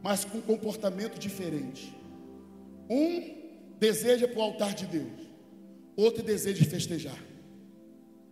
[0.04, 1.96] mas com comportamento diferente.
[2.88, 3.42] Um
[3.78, 5.20] deseja para o altar de Deus,
[5.96, 7.18] outro deseja festejar.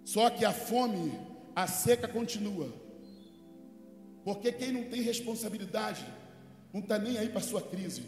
[0.05, 1.13] Só que a fome,
[1.55, 2.69] a seca continua.
[4.25, 6.05] Porque quem não tem responsabilidade,
[6.73, 8.03] não está nem aí para a sua crise.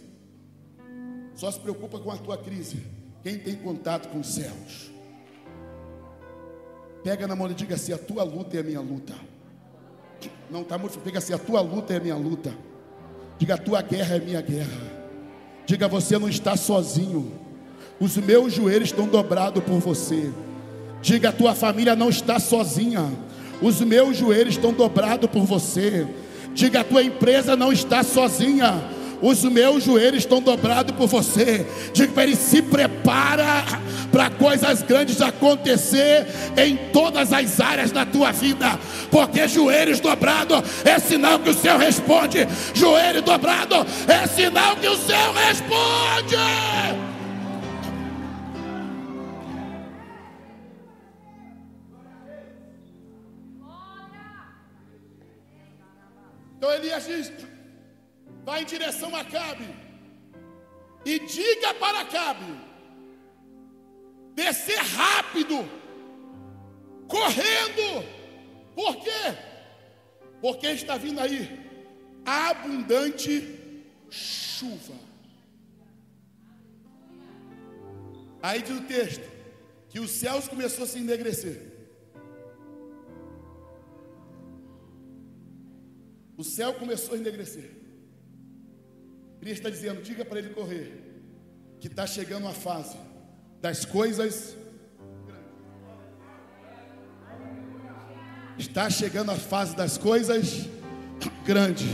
[1.35, 2.83] Só se preocupa com a tua crise.
[3.23, 4.91] Quem tem contato com os céus.
[7.03, 9.15] Pega na mão e diga assim: a tua luta é a minha luta.
[10.51, 10.99] Não está muito.
[10.99, 12.57] Pega assim: a tua luta é a minha luta.
[13.39, 15.03] Diga: a tua guerra é a minha guerra.
[15.67, 17.41] Diga: você não está sozinho.
[17.99, 20.33] Os meus joelhos estão dobrados por você.
[21.01, 23.11] Diga: a tua família não está sozinha.
[23.61, 26.07] Os meus joelhos estão dobrados por você.
[26.55, 28.83] Diga: a tua empresa não está sozinha.
[29.23, 31.65] Os meus joelhos estão dobrados por você.
[31.93, 33.65] Diga para ele: se prepara
[34.11, 38.79] para coisas grandes acontecer em todas as áreas da tua vida.
[39.11, 42.47] Porque joelhos dobrados é sinal que o céu responde.
[42.75, 47.12] Joelho dobrado é sinal que o céu responde.
[56.63, 57.33] Então Elias diz:
[58.45, 59.69] vai em direção a Cabe
[61.05, 62.55] e diga para Cabe
[64.33, 65.69] descer rápido,
[67.09, 68.07] correndo.
[68.77, 69.37] Por quê?
[70.41, 71.69] Porque está vindo aí
[72.25, 73.59] abundante
[74.09, 74.95] chuva.
[78.41, 79.29] Aí diz o texto
[79.89, 81.72] que os céus começou a se ennegrecer.
[86.43, 87.71] O céu começou a enegrecer.
[89.41, 91.23] Ele está dizendo: diga para ele correr,
[91.79, 92.97] que está chegando a fase
[93.61, 94.57] das coisas.
[98.59, 100.69] Está chegando a fase das coisas
[101.47, 101.87] grandes.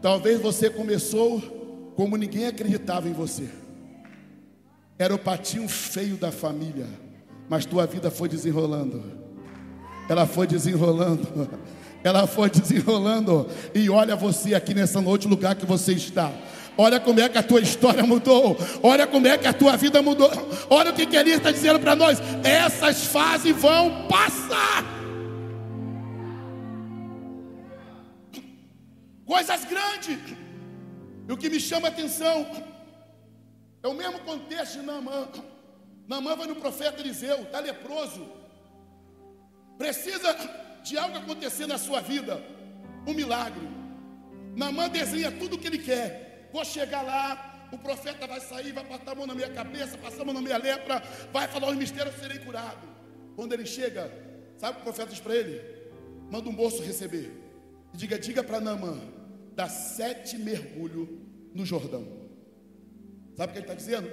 [0.00, 3.50] Talvez você começou como ninguém acreditava em você.
[4.98, 6.86] Era o patinho feio da família,
[7.50, 9.02] mas tua vida foi desenrolando.
[10.08, 11.28] Ela foi desenrolando.
[12.04, 13.48] Ela foi desenrolando.
[13.74, 16.30] E olha você aqui nessa noite, lugar que você está.
[16.76, 18.58] Olha como é que a tua história mudou.
[18.82, 20.30] Olha como é que a tua vida mudou.
[20.68, 22.18] Olha o que, que ele está dizendo para nós.
[22.44, 24.84] Essas fases vão passar.
[29.24, 30.18] Coisas grandes.
[31.26, 32.46] E o que me chama a atenção
[33.82, 35.28] é o mesmo contexto de Naamã.
[36.06, 38.26] Naamã vai no profeta Eliseu, está leproso.
[39.78, 40.34] Precisa
[40.84, 42.40] de algo acontecer na sua vida.
[43.06, 43.66] Um milagre.
[44.54, 46.48] Naamã desenha tudo o que ele quer.
[46.52, 50.22] Vou chegar lá, o profeta vai sair, vai passar a mão na minha cabeça, passar
[50.22, 52.86] a mão na minha lepra, vai falar os mistérios, serei curado.
[53.34, 54.12] Quando ele chega,
[54.58, 55.60] sabe o que o profeta diz para ele?
[56.30, 57.32] Manda um moço receber.
[57.92, 59.00] E diga, diga para Naamã,
[59.54, 61.08] dá sete mergulhos
[61.54, 62.06] no Jordão.
[63.36, 64.08] Sabe o que ele está dizendo?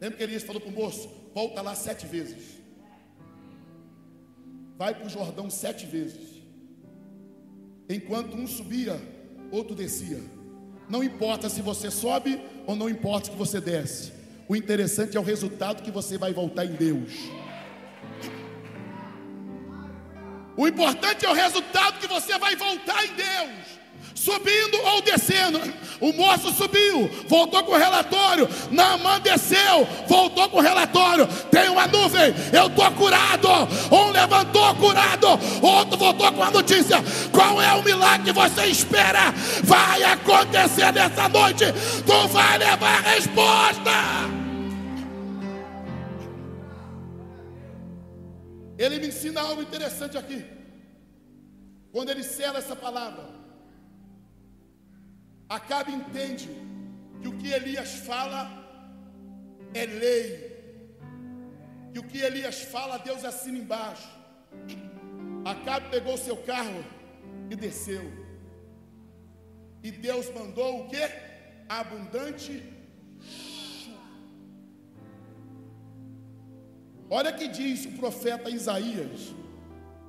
[0.00, 2.57] Lembra que Elias falou para o moço: volta lá sete vezes.
[4.78, 6.40] Vai para o Jordão sete vezes.
[7.90, 8.96] Enquanto um subia,
[9.50, 10.22] outro descia.
[10.88, 14.12] Não importa se você sobe ou não importa que você desce.
[14.48, 17.12] O interessante é o resultado que você vai voltar em Deus.
[20.56, 23.78] O importante é o resultado que você vai voltar em Deus
[24.18, 25.60] subindo ou descendo.
[26.00, 28.48] O moço subiu, voltou com o relatório.
[28.70, 31.26] Naamã desceu, voltou com o relatório.
[31.50, 33.48] Tem uma nuvem, eu estou curado.
[33.90, 35.28] Um levantou curado,
[35.62, 36.98] outro voltou com a notícia.
[37.32, 39.32] Qual é o milagre que você espera?
[39.64, 41.64] Vai acontecer nessa noite.
[42.04, 43.90] Tu vai levar a resposta.
[48.76, 50.44] Ele me ensina algo interessante aqui.
[51.90, 53.37] Quando ele sela essa palavra.
[55.48, 56.48] Acabe entende
[57.20, 58.42] que o que Elias fala
[59.74, 60.28] é lei.
[61.92, 64.08] Que o que Elias fala, Deus assina embaixo.
[65.44, 66.84] Acabe pegou seu carro
[67.50, 68.04] e desceu.
[69.82, 71.02] E Deus mandou o que?
[71.68, 72.62] Abundante.
[77.10, 79.34] Olha que diz o profeta Isaías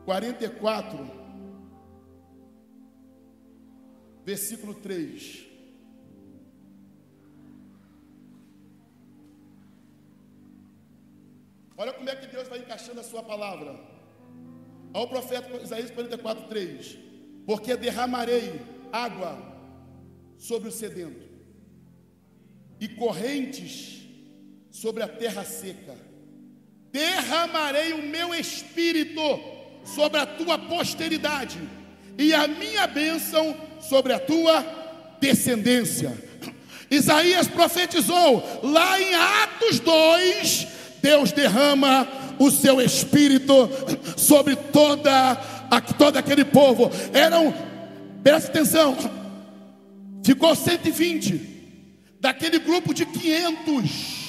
[0.04, 1.19] 44,
[4.26, 5.48] versículo 3.
[11.78, 13.80] Olha como é que Deus vai encaixando a sua palavra.
[14.94, 16.98] Ao profeta Isaías 44, 3.
[17.46, 19.50] Porque derramarei água
[20.38, 21.28] sobre o sedento,
[22.80, 24.02] e correntes
[24.72, 25.96] sobre a terra seca.
[26.92, 29.22] Derramarei o meu espírito
[29.84, 31.60] sobre a tua posteridade,
[32.18, 34.66] e a minha bênção sobre a tua
[35.20, 36.18] descendência.
[36.90, 40.68] Isaías profetizou lá em Atos 2:
[41.02, 42.08] Deus derrama
[42.40, 43.70] o seu espírito
[44.18, 45.36] sobre toda,
[45.98, 46.90] todo aquele povo.
[47.14, 47.54] Eram,
[48.24, 48.98] presta atenção,
[50.24, 51.60] ficou 120
[52.20, 54.20] daquele grupo de 500.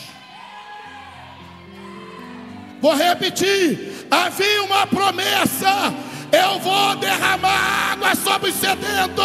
[2.81, 5.95] Vou repetir: havia uma promessa
[6.33, 9.23] eu vou derramar água sobre o sedento.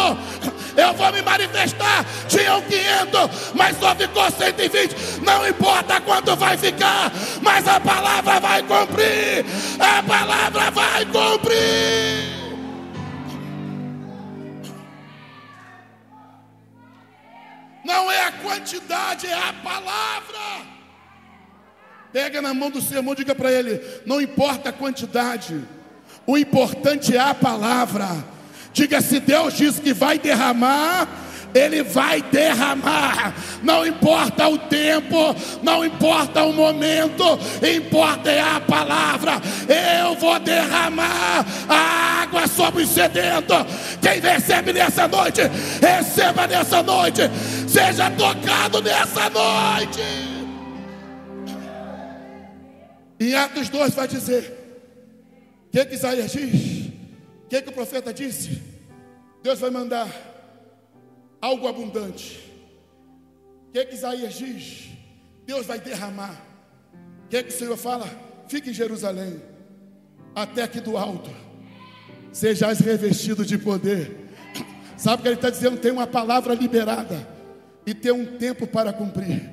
[0.76, 2.04] Eu vou me manifestar.
[2.28, 5.20] Tinham 500, mas só ficou 120.
[5.22, 7.10] Não importa quanto vai ficar,
[7.42, 9.44] mas a palavra vai cumprir.
[9.78, 12.36] A palavra vai cumprir.
[17.84, 20.76] Não é a quantidade, é a palavra.
[22.12, 25.75] Pega na mão do seu irmão, diga para ele: não importa a quantidade
[26.26, 28.08] o importante é a palavra.
[28.72, 31.08] Diga se Deus diz que vai derramar,
[31.54, 33.34] ele vai derramar.
[33.62, 39.40] Não importa o tempo, não importa o momento, importa é a palavra.
[40.02, 43.54] Eu vou derramar a água sobre o sedento.
[44.02, 45.40] Quem recebe nessa noite,
[45.80, 47.22] receba nessa noite.
[47.66, 50.02] Seja tocado nessa noite.
[53.18, 54.55] Em Atos 2 vai dizer:
[55.76, 56.86] que, que Isaías diz?
[57.44, 58.62] O que, que o profeta disse?
[59.42, 60.08] Deus vai mandar
[61.38, 62.40] algo abundante.
[63.68, 64.88] O que, que Isaías diz?
[65.44, 66.42] Deus vai derramar.
[67.26, 68.08] O que, que o Senhor fala?
[68.48, 69.42] Fique em Jerusalém,
[70.34, 71.30] até que do alto
[72.32, 74.28] sejais revestido de poder
[74.96, 75.78] Sabe o que ele está dizendo?
[75.78, 77.26] Tem uma palavra liberada
[77.84, 79.50] e tem um tempo para cumprir.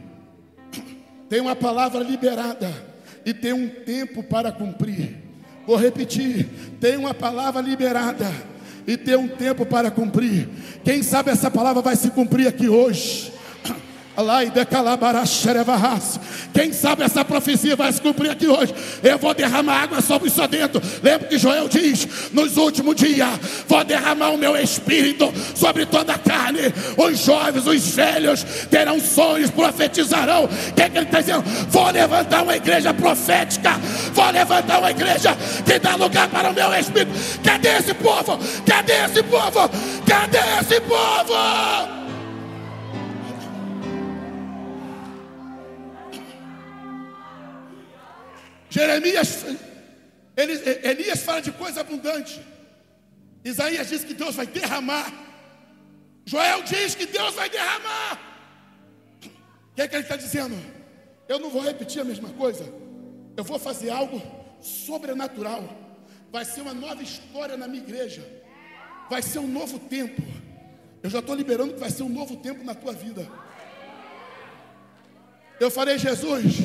[1.28, 2.72] Tem uma palavra liberada
[3.26, 5.23] e tem um tempo para cumprir.
[5.66, 6.48] Vou repetir:
[6.80, 8.32] tem uma palavra liberada
[8.86, 10.48] e tem um tempo para cumprir.
[10.84, 13.33] Quem sabe essa palavra vai se cumprir aqui hoje.
[16.54, 18.74] Quem sabe essa profecia vai se cumprir aqui hoje.
[19.02, 20.80] Eu vou derramar água sobre isso dentro.
[21.02, 23.28] Lembra que Joel diz: nos últimos dias,
[23.68, 26.62] vou derramar o meu espírito sobre toda a carne.
[26.96, 30.46] Os jovens, os velhos terão sonhos, profetizarão.
[30.46, 31.44] O que, é que ele está dizendo?
[31.70, 33.80] Vou levantar uma igreja profética.
[34.14, 37.12] Vou levantar uma igreja que dá lugar para o meu espírito.
[37.44, 38.38] Cadê esse povo?
[38.64, 39.70] Cadê esse povo?
[40.06, 42.03] Cadê esse povo?
[48.74, 49.46] Jeremias,
[50.36, 52.42] ele, Elias fala de coisa abundante.
[53.46, 55.14] Isaías diz que Deus vai derramar.
[56.26, 58.20] Joel diz que Deus vai derramar.
[59.24, 60.56] O que é que ele está dizendo?
[61.30, 62.66] Eu não vou repetir a mesma coisa.
[63.38, 64.20] Eu vou fazer algo
[64.60, 65.64] sobrenatural.
[66.32, 68.28] Vai ser uma nova história na minha igreja.
[69.08, 70.20] Vai ser um novo tempo.
[71.04, 73.30] Eu já estou liberando que vai ser um novo tempo na tua vida.
[75.60, 76.56] Eu falei, Jesus,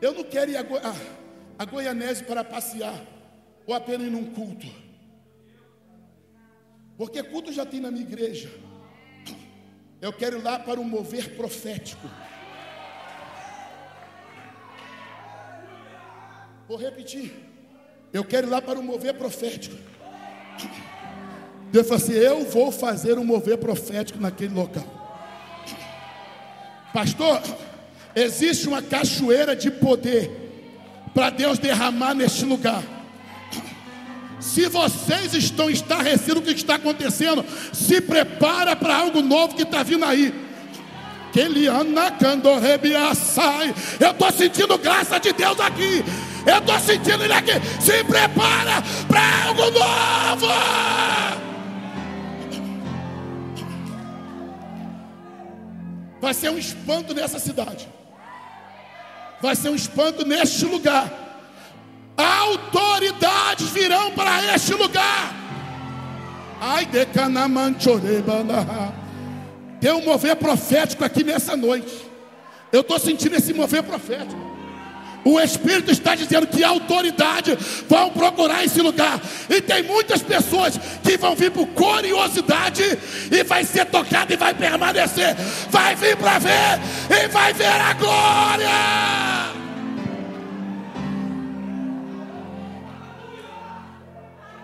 [0.00, 0.82] eu não quero ir agora.
[0.84, 1.18] Ah,
[1.58, 3.04] a Goianese para passear
[3.66, 4.66] ou apenas ir num culto.
[6.96, 8.50] Porque culto já tem na minha igreja.
[10.00, 12.08] Eu quero ir lá para um mover profético.
[16.68, 17.32] Vou repetir.
[18.12, 19.76] Eu quero ir lá para um mover profético.
[21.72, 24.84] Deus falou assim: Eu vou fazer um mover profético naquele local.
[26.92, 27.42] Pastor,
[28.18, 30.30] existe uma cachoeira de poder
[31.14, 32.82] para Deus derramar neste lugar.
[34.40, 39.82] Se vocês estão estarrecidos o que está acontecendo, se prepara para algo novo que está
[39.82, 40.32] vindo aí.
[44.00, 46.04] Eu estou sentindo graça de Deus aqui.
[46.46, 47.52] Eu estou sentindo ele aqui.
[47.80, 50.46] Se prepara para algo novo.
[56.20, 57.97] Vai ser um espanto nessa cidade
[59.40, 61.10] vai ser um espanto neste lugar.
[62.16, 65.34] Autoridades virão para este lugar.
[66.60, 68.66] Ai, decanamanchorebana.
[69.80, 72.06] Tem um mover profético aqui nessa noite.
[72.72, 74.47] Eu estou sentindo esse mover profético.
[75.24, 77.56] O Espírito está dizendo que autoridade
[77.88, 79.20] vão procurar esse lugar.
[79.48, 82.98] E tem muitas pessoas que vão vir por curiosidade
[83.30, 85.34] e vai ser tocado e vai permanecer.
[85.70, 88.68] Vai vir para ver e vai ver a glória.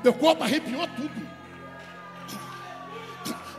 [0.03, 1.35] Meu corpo arrepiou tudo.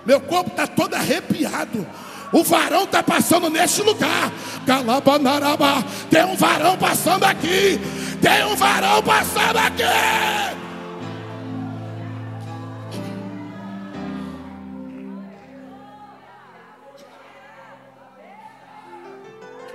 [0.05, 1.86] Meu corpo está todo arrepiado.
[2.32, 4.32] O varão está passando neste lugar.
[4.66, 5.84] Calabanaraba.
[6.10, 7.80] Tem um varão passando aqui.
[8.22, 9.84] Tem um varão passando aqui.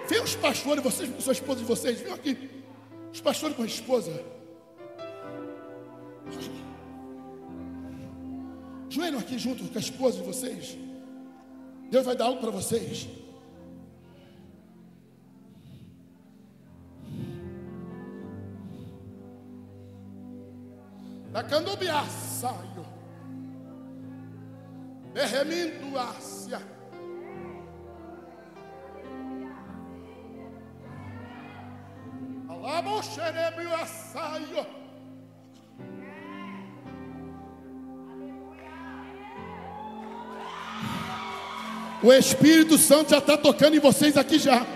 [0.08, 2.50] Vem os pastores, vocês com sua esposa de vocês, vem aqui.
[3.12, 4.24] Os pastores com a esposa.
[8.88, 10.76] Joelho aqui junto com a esposa de vocês.
[11.90, 13.08] Deus vai dar algo para vocês.
[21.32, 22.86] Da candubia saio.
[25.12, 26.60] Berremindo ásia.
[32.48, 34.79] Alabo xerebio saio.
[42.02, 44.66] O Espírito Santo já está tocando em vocês aqui já.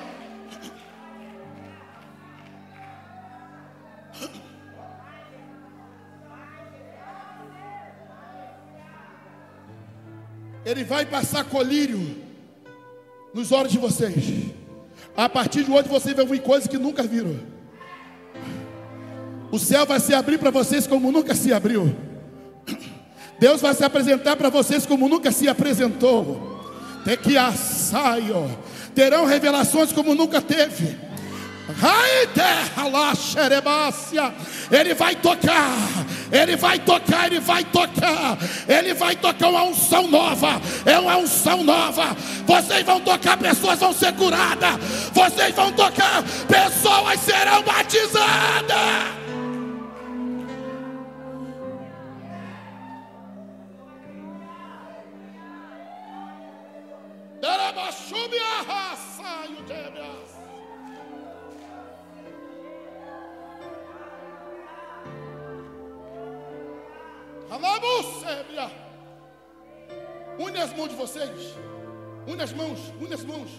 [10.67, 12.17] Ele vai passar colírio
[13.33, 14.53] nos olhos de vocês.
[15.17, 17.41] A partir de hoje vocês vão ver coisas que nunca viram.
[19.51, 21.95] O céu vai se abrir para vocês como nunca se abriu.
[23.39, 26.54] Deus vai se apresentar para vocês como nunca se apresentou
[27.23, 28.59] que assaio,
[28.95, 30.97] terão revelações como nunca teve.
[34.71, 35.73] Ele vai tocar,
[36.31, 38.39] ele vai tocar, ele vai tocar,
[38.69, 42.15] ele vai tocar uma unção nova, é uma unção nova.
[42.47, 44.77] Vocês vão tocar, pessoas vão ser curadas,
[45.13, 49.24] vocês vão tocar, pessoas serão batizadas.
[70.77, 71.55] Mãos de vocês.
[72.27, 73.51] Une as mãos, une as mãos.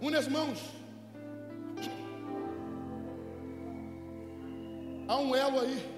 [0.00, 0.58] Une as mãos.
[5.06, 5.94] Há um elo aí.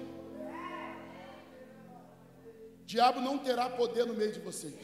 [2.81, 4.75] O diabo não terá poder no meio de vocês.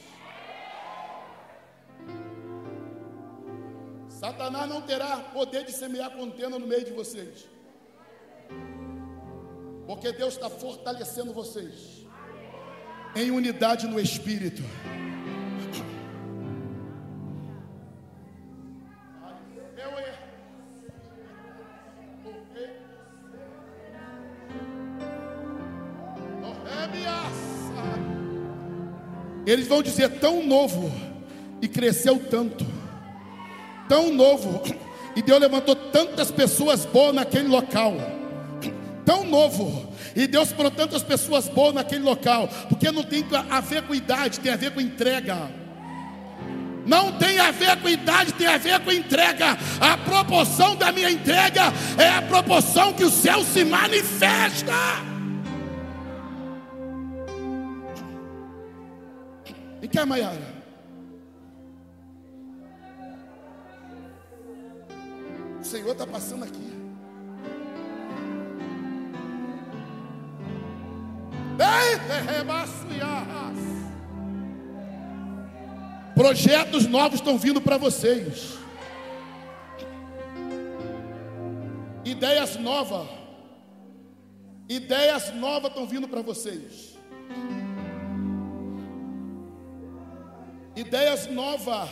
[4.10, 7.50] Satanás não terá poder de semear contenda no meio de vocês.
[9.86, 12.03] Porque Deus está fortalecendo vocês
[13.16, 14.64] em unidade no Espírito.
[29.46, 30.90] Eles vão dizer tão novo
[31.62, 32.66] e cresceu tanto,
[33.90, 34.64] tão novo,
[35.16, 37.94] e Deus levantou tantas pessoas boas naquele local,
[39.06, 43.84] tão novo, e Deus falou tantas pessoas boas naquele local, porque não tem a ver
[43.84, 45.50] com idade, tem a ver com entrega.
[46.86, 49.58] Não tem a ver com idade, tem a ver com entrega.
[49.80, 51.62] A proporção da minha entrega
[51.98, 54.74] é a proporção que o céu se manifesta.
[59.82, 60.54] E que é Maiara?
[65.62, 66.73] O Senhor está passando aqui.
[76.16, 78.58] Projetos novos estão vindo para vocês.
[82.06, 83.08] Ideias novas.
[84.70, 86.98] Ideias novas estão vindo para vocês.
[90.76, 91.90] Ideias novas.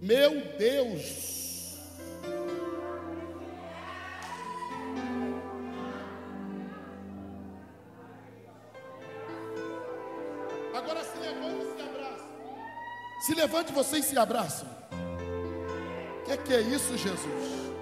[0.00, 1.41] Meu Deus.
[13.22, 14.66] Se levante você e se abraça.
[16.18, 17.72] O que, que é isso, Jesus?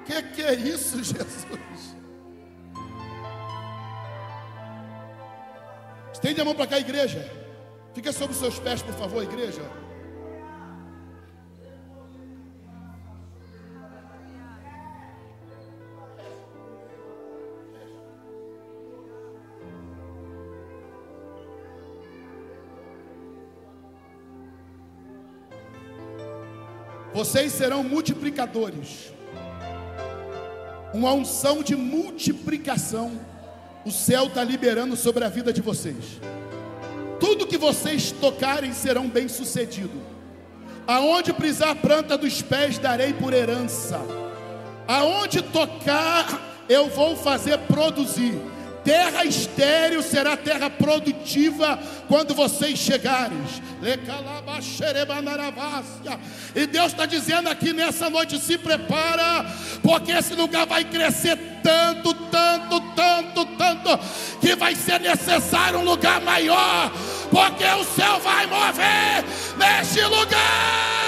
[0.00, 1.96] O que, que é isso, Jesus?
[6.12, 7.24] Estende a mão para cá, igreja.
[7.94, 9.62] Fica sobre os seus pés, por favor, igreja.
[27.20, 29.12] Vocês serão multiplicadores.
[30.94, 33.12] Uma unção de multiplicação.
[33.84, 36.18] O céu está liberando sobre a vida de vocês.
[37.20, 40.00] Tudo que vocês tocarem serão bem-sucedido.
[40.86, 44.00] Aonde pisar a planta dos pés, darei por herança.
[44.88, 48.40] Aonde tocar, eu vou fazer produzir.
[48.82, 53.36] Terra estéril será terra produtiva quando vocês chegarem.
[56.54, 59.46] E Deus está dizendo aqui nessa noite: se prepara,
[59.82, 63.98] porque esse lugar vai crescer tanto, tanto, tanto, tanto,
[64.40, 66.92] que vai ser necessário um lugar maior,
[67.30, 69.24] porque o céu vai mover
[69.58, 70.99] neste lugar.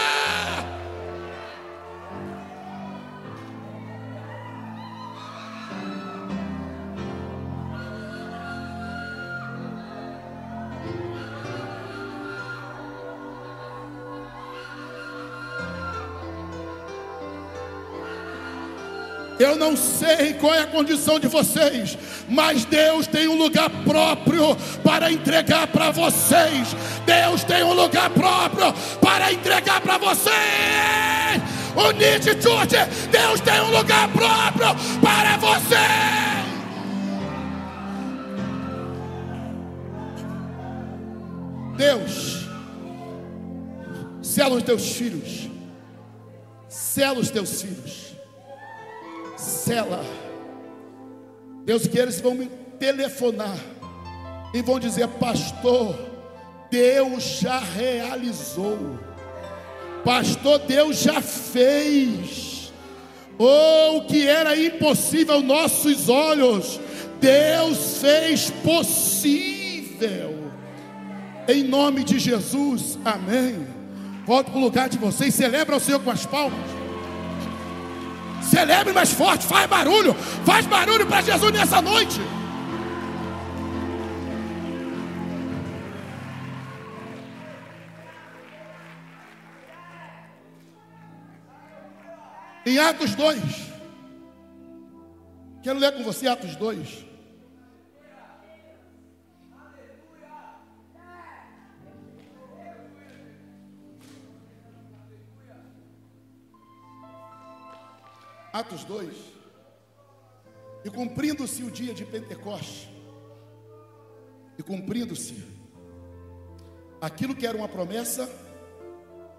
[19.43, 24.55] Eu não sei qual é a condição de vocês, mas Deus tem um lugar próprio
[24.85, 26.77] para entregar para vocês.
[27.05, 30.33] Deus tem um lugar próprio para entregar para vocês.
[31.75, 32.77] Unite Church,
[33.11, 36.23] Deus tem um lugar próprio para vocês.
[41.77, 42.47] Deus,
[44.23, 45.51] sela os teus filhos,
[46.69, 48.12] sela os teus filhos
[49.65, 50.05] cela.
[51.65, 52.47] Deus que eles vão me
[52.79, 53.57] telefonar
[54.53, 55.97] e vão dizer: Pastor,
[56.71, 58.99] Deus já realizou.
[60.05, 62.73] Pastor, Deus já fez.
[63.39, 66.81] Oh, o que era impossível aos nossos olhos,
[67.21, 70.43] Deus fez possível.
[71.49, 73.67] Em nome de Jesus, amém.
[74.27, 76.82] Volta para o lugar de vocês, celebra o Senhor com as palmas.
[78.43, 80.15] Celebre mais forte, faz barulho,
[80.45, 82.21] faz barulho para Jesus nessa noite.
[92.65, 93.43] Em Atos 2,
[95.63, 97.12] quero ler com você Atos 2.
[108.53, 109.17] Atos 2.
[110.85, 112.93] E cumprindo-se o dia de Pentecoste,
[114.59, 115.43] e cumprindo-se
[117.01, 118.31] aquilo que era uma promessa,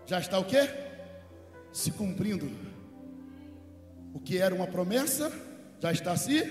[0.06, 0.70] já está o quê?
[1.72, 2.50] Se cumprindo.
[4.14, 5.32] O que era uma promessa,
[5.80, 6.42] já está se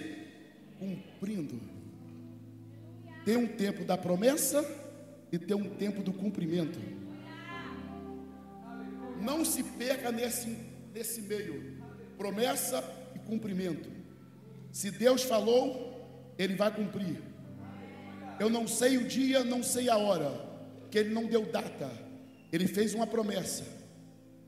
[0.78, 1.60] cumprindo.
[3.24, 4.64] Tem um tempo da promessa
[5.30, 6.78] e tem um tempo do cumprimento.
[9.20, 10.58] Não se perca nesse,
[10.92, 11.80] nesse meio,
[12.16, 12.82] promessa
[13.14, 13.90] e cumprimento.
[14.70, 17.20] Se Deus falou, Ele vai cumprir.
[18.40, 20.30] Eu não sei o dia, não sei a hora,
[20.90, 21.90] que Ele não deu data.
[22.52, 23.64] Ele fez uma promessa.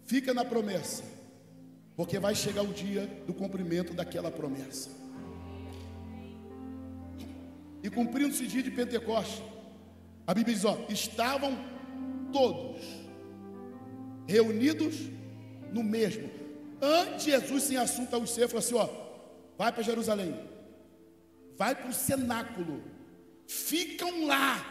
[0.05, 1.03] Fica na promessa,
[1.97, 4.91] porque vai chegar o dia do cumprimento daquela promessa.
[7.83, 9.43] E cumprindo-se o dia de Pentecostes,
[10.27, 11.57] a Bíblia diz: ó, estavam
[12.33, 12.81] todos
[14.27, 14.97] reunidos
[15.73, 16.29] no mesmo.
[16.85, 18.89] Antes Jesus, sem assunto aos seus, falou assim: ó,
[19.57, 20.39] vai para Jerusalém,
[21.57, 22.83] vai para o cenáculo,
[23.47, 24.71] ficam lá.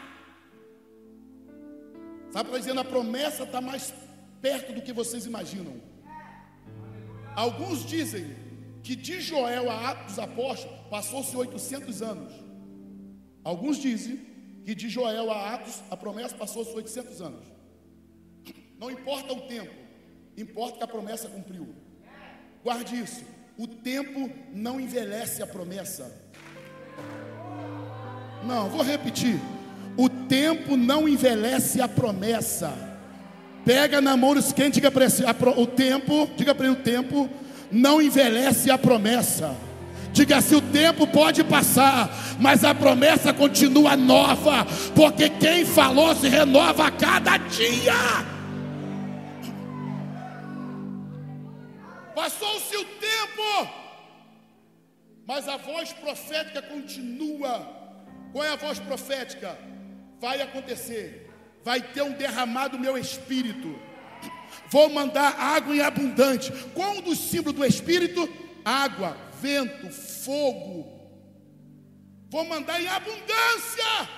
[2.30, 3.94] Sabe para dizendo, a promessa está mais
[4.42, 5.82] perto do que vocês imaginam.
[7.36, 8.36] Alguns dizem
[8.84, 12.34] que de Joel a Atos Apóstolos passou-se 800 anos.
[13.44, 14.18] Alguns dizem
[14.64, 17.48] que de Joel a Atos a promessa passou-se 800 anos.
[18.78, 19.74] Não importa o tempo,
[20.38, 21.83] importa que a promessa cumpriu.
[22.64, 23.24] Guarde isso.
[23.58, 26.12] O tempo não envelhece a promessa.
[28.46, 29.40] Não, vou repetir.
[29.98, 32.74] O tempo não envelhece a promessa.
[33.66, 35.06] Pega na mão dos quem diga para
[35.58, 37.30] o tempo, diga para ele o tempo
[37.72, 39.56] não envelhece a promessa.
[40.12, 42.10] Diga assim: o tempo pode passar,
[42.40, 47.94] mas a promessa continua nova, porque quem falou se renova a cada dia.
[52.16, 53.70] Passou-se o tempo,
[55.26, 57.82] mas a voz profética continua.
[58.32, 59.58] Qual é a voz profética?
[60.20, 61.30] Vai acontecer,
[61.64, 63.80] vai ter um derramado meu espírito.
[64.70, 66.52] Vou mandar água em abundante.
[66.74, 68.28] Qual um dos símbolos do espírito?
[68.64, 70.94] Água, vento, fogo.
[72.30, 74.10] Vou mandar em abundância.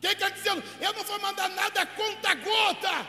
[0.00, 0.62] Quem está dizendo?
[0.80, 3.06] Eu não vou mandar nada conta gota.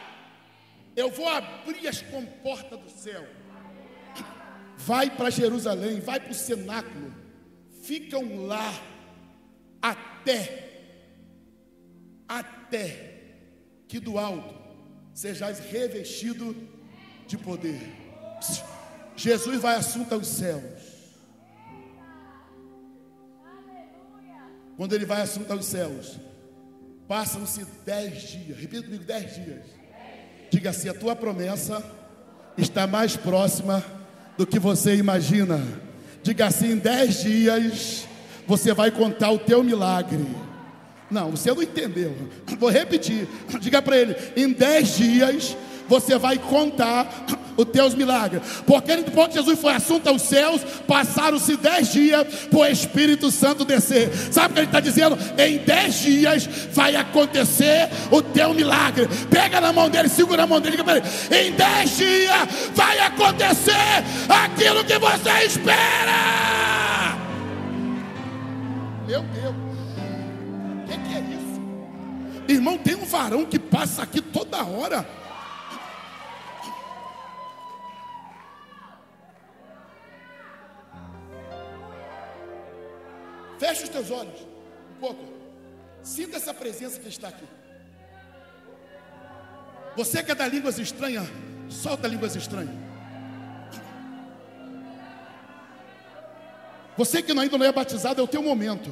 [0.96, 3.39] Eu vou abrir as comportas do céu.
[4.90, 7.14] Vai para Jerusalém, vai para o cenáculo.
[7.84, 8.74] Ficam lá
[9.80, 10.96] até,
[12.28, 13.22] até
[13.88, 14.56] que do alto
[15.14, 16.56] sejais revestido
[17.28, 17.80] de poder.
[19.16, 20.82] Jesus vai assunto aos céus.
[24.76, 26.20] Quando ele vai assunto aos céus,
[27.08, 28.58] passam-se dez dias.
[28.58, 29.66] Repita comigo, dez dias.
[30.50, 31.80] Diga assim: a tua promessa
[32.58, 33.99] está mais próxima
[34.40, 35.62] do que você imagina.
[36.24, 38.08] Diga assim: em dez dias
[38.48, 40.26] você vai contar o teu milagre.
[41.12, 42.16] Não, você não entendeu.
[42.58, 43.28] Vou repetir.
[43.60, 45.58] Diga para ele: em dez dias
[45.90, 47.26] você vai contar
[47.58, 48.42] os teus milagres.
[48.66, 54.10] Porque que Jesus foi assunto aos céus, passaram-se dez dias para o Espírito Santo descer.
[54.32, 55.18] Sabe o que ele está dizendo?
[55.38, 59.08] Em dez dias vai acontecer o teu milagre.
[59.30, 60.78] Pega na mão dele, segura a mão dele.
[61.32, 66.30] Em dez dias vai acontecer aquilo que você espera.
[69.06, 69.56] Meu Deus,
[70.84, 71.62] o que é isso?
[72.48, 75.06] Irmão, tem um varão que passa aqui toda hora.
[84.00, 84.40] Teus olhos
[84.96, 85.24] um pouco.
[86.02, 87.46] Sinta essa presença que está aqui.
[89.96, 91.28] Você que é da línguas estranhas,
[91.70, 92.74] solta línguas estranhas.
[96.98, 98.90] Você que ainda não é batizado, é o teu momento.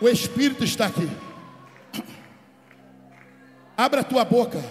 [0.00, 1.08] O Espírito está aqui.
[3.76, 4.62] Abra a tua boca.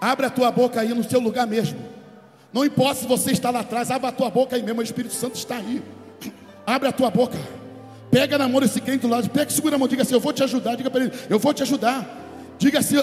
[0.00, 1.80] Abra a tua boca aí no seu lugar mesmo.
[2.52, 5.14] Não importa se você está lá atrás, abra a tua boca aí mesmo, o Espírito
[5.14, 5.82] Santo está aí.
[6.66, 7.38] Abre a tua boca.
[8.10, 9.28] Pega na mão desse crente do lado.
[9.30, 9.88] Pega, segura a mão.
[9.88, 10.76] Diga assim: Eu vou te ajudar.
[10.76, 12.06] Diga para ele: Eu vou te ajudar.
[12.58, 12.96] Diga assim: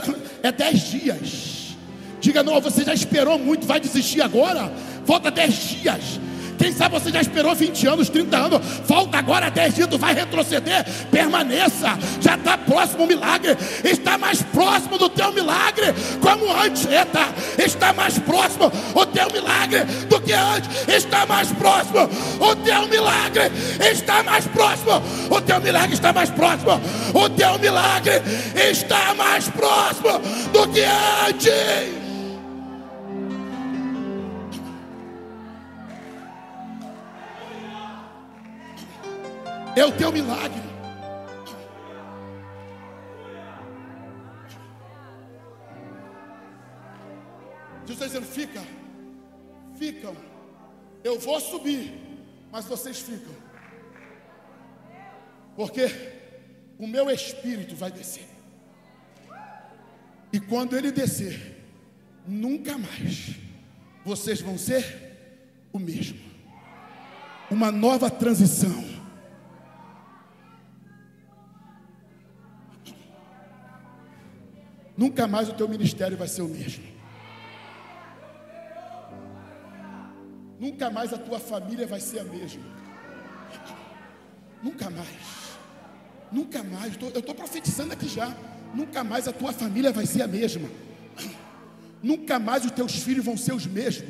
[0.44, 1.76] É dez dias.
[2.20, 3.66] Diga: Não, você já esperou muito.
[3.66, 4.72] Vai desistir agora?
[5.06, 6.20] Falta dez dias.
[6.58, 10.14] Quem sabe você já esperou 20 anos, 30 anos, falta agora 10 dias, tu vai
[10.14, 16.86] retroceder, permaneça, já está próximo o milagre, está mais próximo do teu milagre, como antes,
[16.86, 17.28] eita,
[17.58, 23.52] está mais próximo o teu milagre do que antes, está mais próximo o teu milagre,
[23.80, 26.82] está mais próximo, o teu milagre está mais próximo,
[27.14, 28.22] o teu milagre
[28.56, 30.20] está mais próximo
[30.52, 32.07] do que antes.
[39.78, 40.60] É o teu milagre.
[47.86, 48.64] Jesus está dizendo: fica,
[49.78, 50.18] ficam.
[51.04, 51.94] Eu vou subir,
[52.52, 53.32] mas vocês ficam.
[55.56, 55.84] Porque
[56.80, 58.28] o meu espírito vai descer.
[60.34, 61.64] E quando ele descer,
[62.26, 63.36] nunca mais
[64.04, 64.84] vocês vão ser
[65.72, 66.20] o mesmo.
[67.52, 68.87] Uma nova transição.
[74.98, 76.84] Nunca mais o teu ministério vai ser o mesmo.
[80.60, 82.64] Nunca mais a tua família vai ser a mesma.
[84.64, 85.08] Nunca mais.
[86.32, 86.94] Nunca mais.
[87.00, 88.36] Eu estou profetizando aqui já.
[88.74, 90.68] Nunca mais a tua família vai ser a mesma.
[92.02, 94.10] Nunca mais os teus filhos vão ser os mesmos.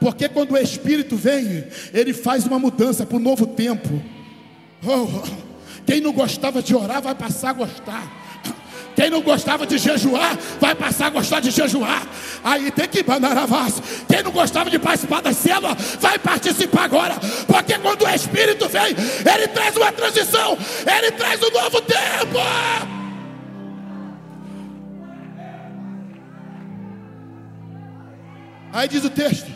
[0.00, 4.00] Porque quando o Espírito vem, ele faz uma mudança para o novo tempo.
[4.84, 5.44] Oh,
[5.84, 8.25] quem não gostava de orar vai passar a gostar.
[8.96, 12.08] Quem não gostava de jejuar, vai passar a gostar de jejuar.
[12.42, 13.82] Aí tem que vaso.
[14.08, 17.14] Quem não gostava de participar da célula, vai participar agora.
[17.46, 18.96] Porque quando o Espírito vem,
[19.34, 22.38] ele traz uma transição, ele traz um novo tempo.
[28.72, 29.50] Aí diz o texto: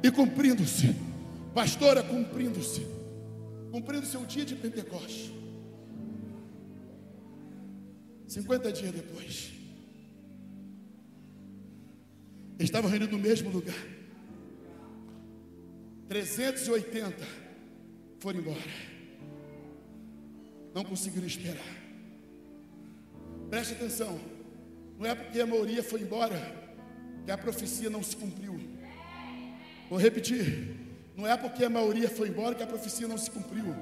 [0.00, 0.94] e cumprindo-se,
[1.52, 2.86] pastora, cumprindo-se,
[3.72, 5.39] cumprindo-se o dia de Pentecostes.
[8.30, 9.50] 50 dias depois,
[12.60, 13.74] estavam reunidos no mesmo lugar.
[16.08, 17.26] 380
[18.20, 18.60] foram embora.
[20.72, 21.58] Não conseguiram esperar.
[23.48, 24.20] Preste atenção.
[24.96, 26.38] Não é porque a maioria foi embora
[27.24, 28.60] que a profecia não se cumpriu.
[29.88, 30.76] Vou repetir.
[31.16, 33.74] Não é porque a maioria foi embora que a profecia não se cumpriu.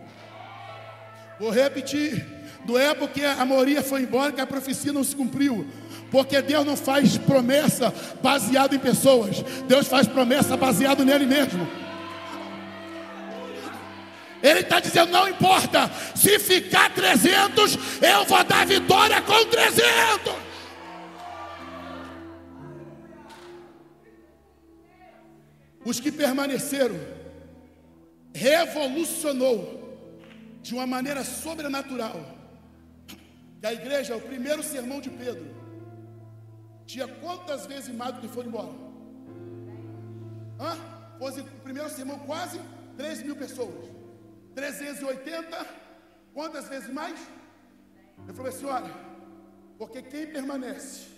[1.38, 2.37] Vou repetir.
[2.66, 5.66] Não é porque a maioria foi embora que a profecia não se cumpriu.
[6.10, 7.92] Porque Deus não faz promessa
[8.22, 9.42] baseada em pessoas.
[9.66, 11.68] Deus faz promessa baseada nele mesmo.
[14.42, 20.48] Ele está dizendo: não importa, se ficar 300, eu vou dar vitória com 300.
[25.84, 26.98] Os que permaneceram,
[28.34, 29.98] revolucionou
[30.62, 32.37] de uma maneira sobrenatural.
[33.62, 35.46] E a igreja, o primeiro sermão de Pedro,
[36.86, 38.72] tinha quantas vezes mais do que foram embora?
[40.60, 40.76] Hã?
[41.18, 42.60] Fosse o primeiro sermão, quase
[42.96, 43.90] 3 mil pessoas.
[44.54, 45.66] 380,
[46.32, 47.18] quantas vezes mais?
[48.26, 48.92] Eu falei assim: olha,
[49.76, 51.08] porque quem permanece,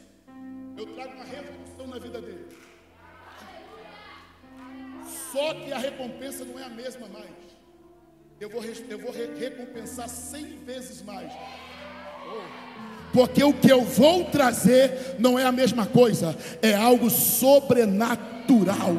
[0.77, 2.49] eu trago uma revolução na vida dele.
[5.33, 7.31] Só que a recompensa não é a mesma mais.
[8.39, 11.33] Eu vou, eu vou recompensar cem vezes mais.
[13.13, 18.95] Porque o que eu vou trazer não é a mesma coisa, é algo sobrenatural.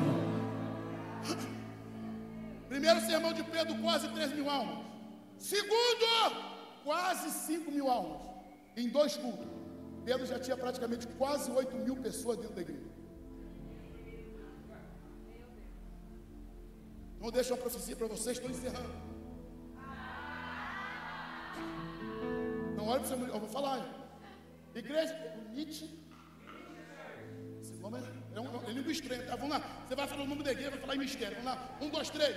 [2.68, 4.86] Primeiro sermão de Pedro, quase 3 mil almas.
[5.38, 6.08] Segundo,
[6.84, 8.22] quase 5 mil almas.
[8.76, 9.48] Em dois cultos.
[10.04, 12.90] Pedro já tinha praticamente quase 8 mil pessoas dentro da igreja.
[17.20, 19.11] Não deixa uma profecia para vocês, estou encerrando.
[22.82, 23.80] Não olha para o seu eu vou falar.
[24.74, 25.16] Igreja,
[25.54, 25.88] Nietzsche.
[27.62, 29.36] Esse nome é, é, um, é língua estranha, tá?
[29.36, 29.60] Vamos lá.
[29.88, 31.38] Você vai falar o nome da igreja, vai falar em mistério.
[31.44, 31.78] Vamos lá.
[31.80, 32.36] Um, dois, três.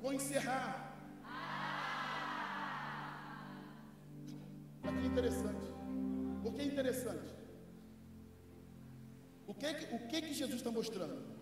[0.00, 0.70] Vou encerrar.
[4.84, 5.66] Aqui é interessante.
[6.44, 7.34] O que é interessante?
[9.48, 11.39] O que, o que, que Jesus está mostrando?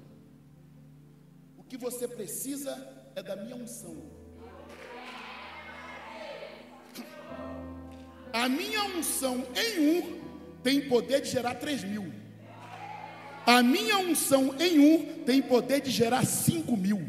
[1.69, 2.77] Que você precisa
[3.15, 3.97] é da minha unção.
[8.33, 10.21] A minha unção em um
[10.63, 12.13] tem poder de gerar três mil.
[13.47, 17.03] A minha unção em um tem poder de gerar cinco mil.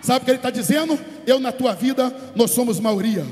[0.00, 0.98] Sabe o que ele está dizendo?
[1.26, 3.24] Eu na tua vida, nós somos maioria.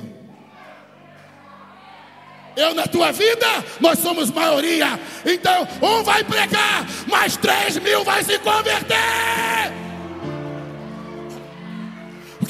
[2.56, 3.46] Eu na tua vida,
[3.80, 4.98] nós somos maioria.
[5.24, 9.59] Então, um vai pregar, mas três mil vai se converter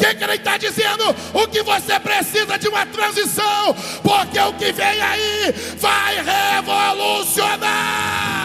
[0.00, 1.14] que, que ele está dizendo?
[1.34, 6.16] O que você precisa de uma transição, porque o que vem aí vai
[6.56, 8.39] revolucionar.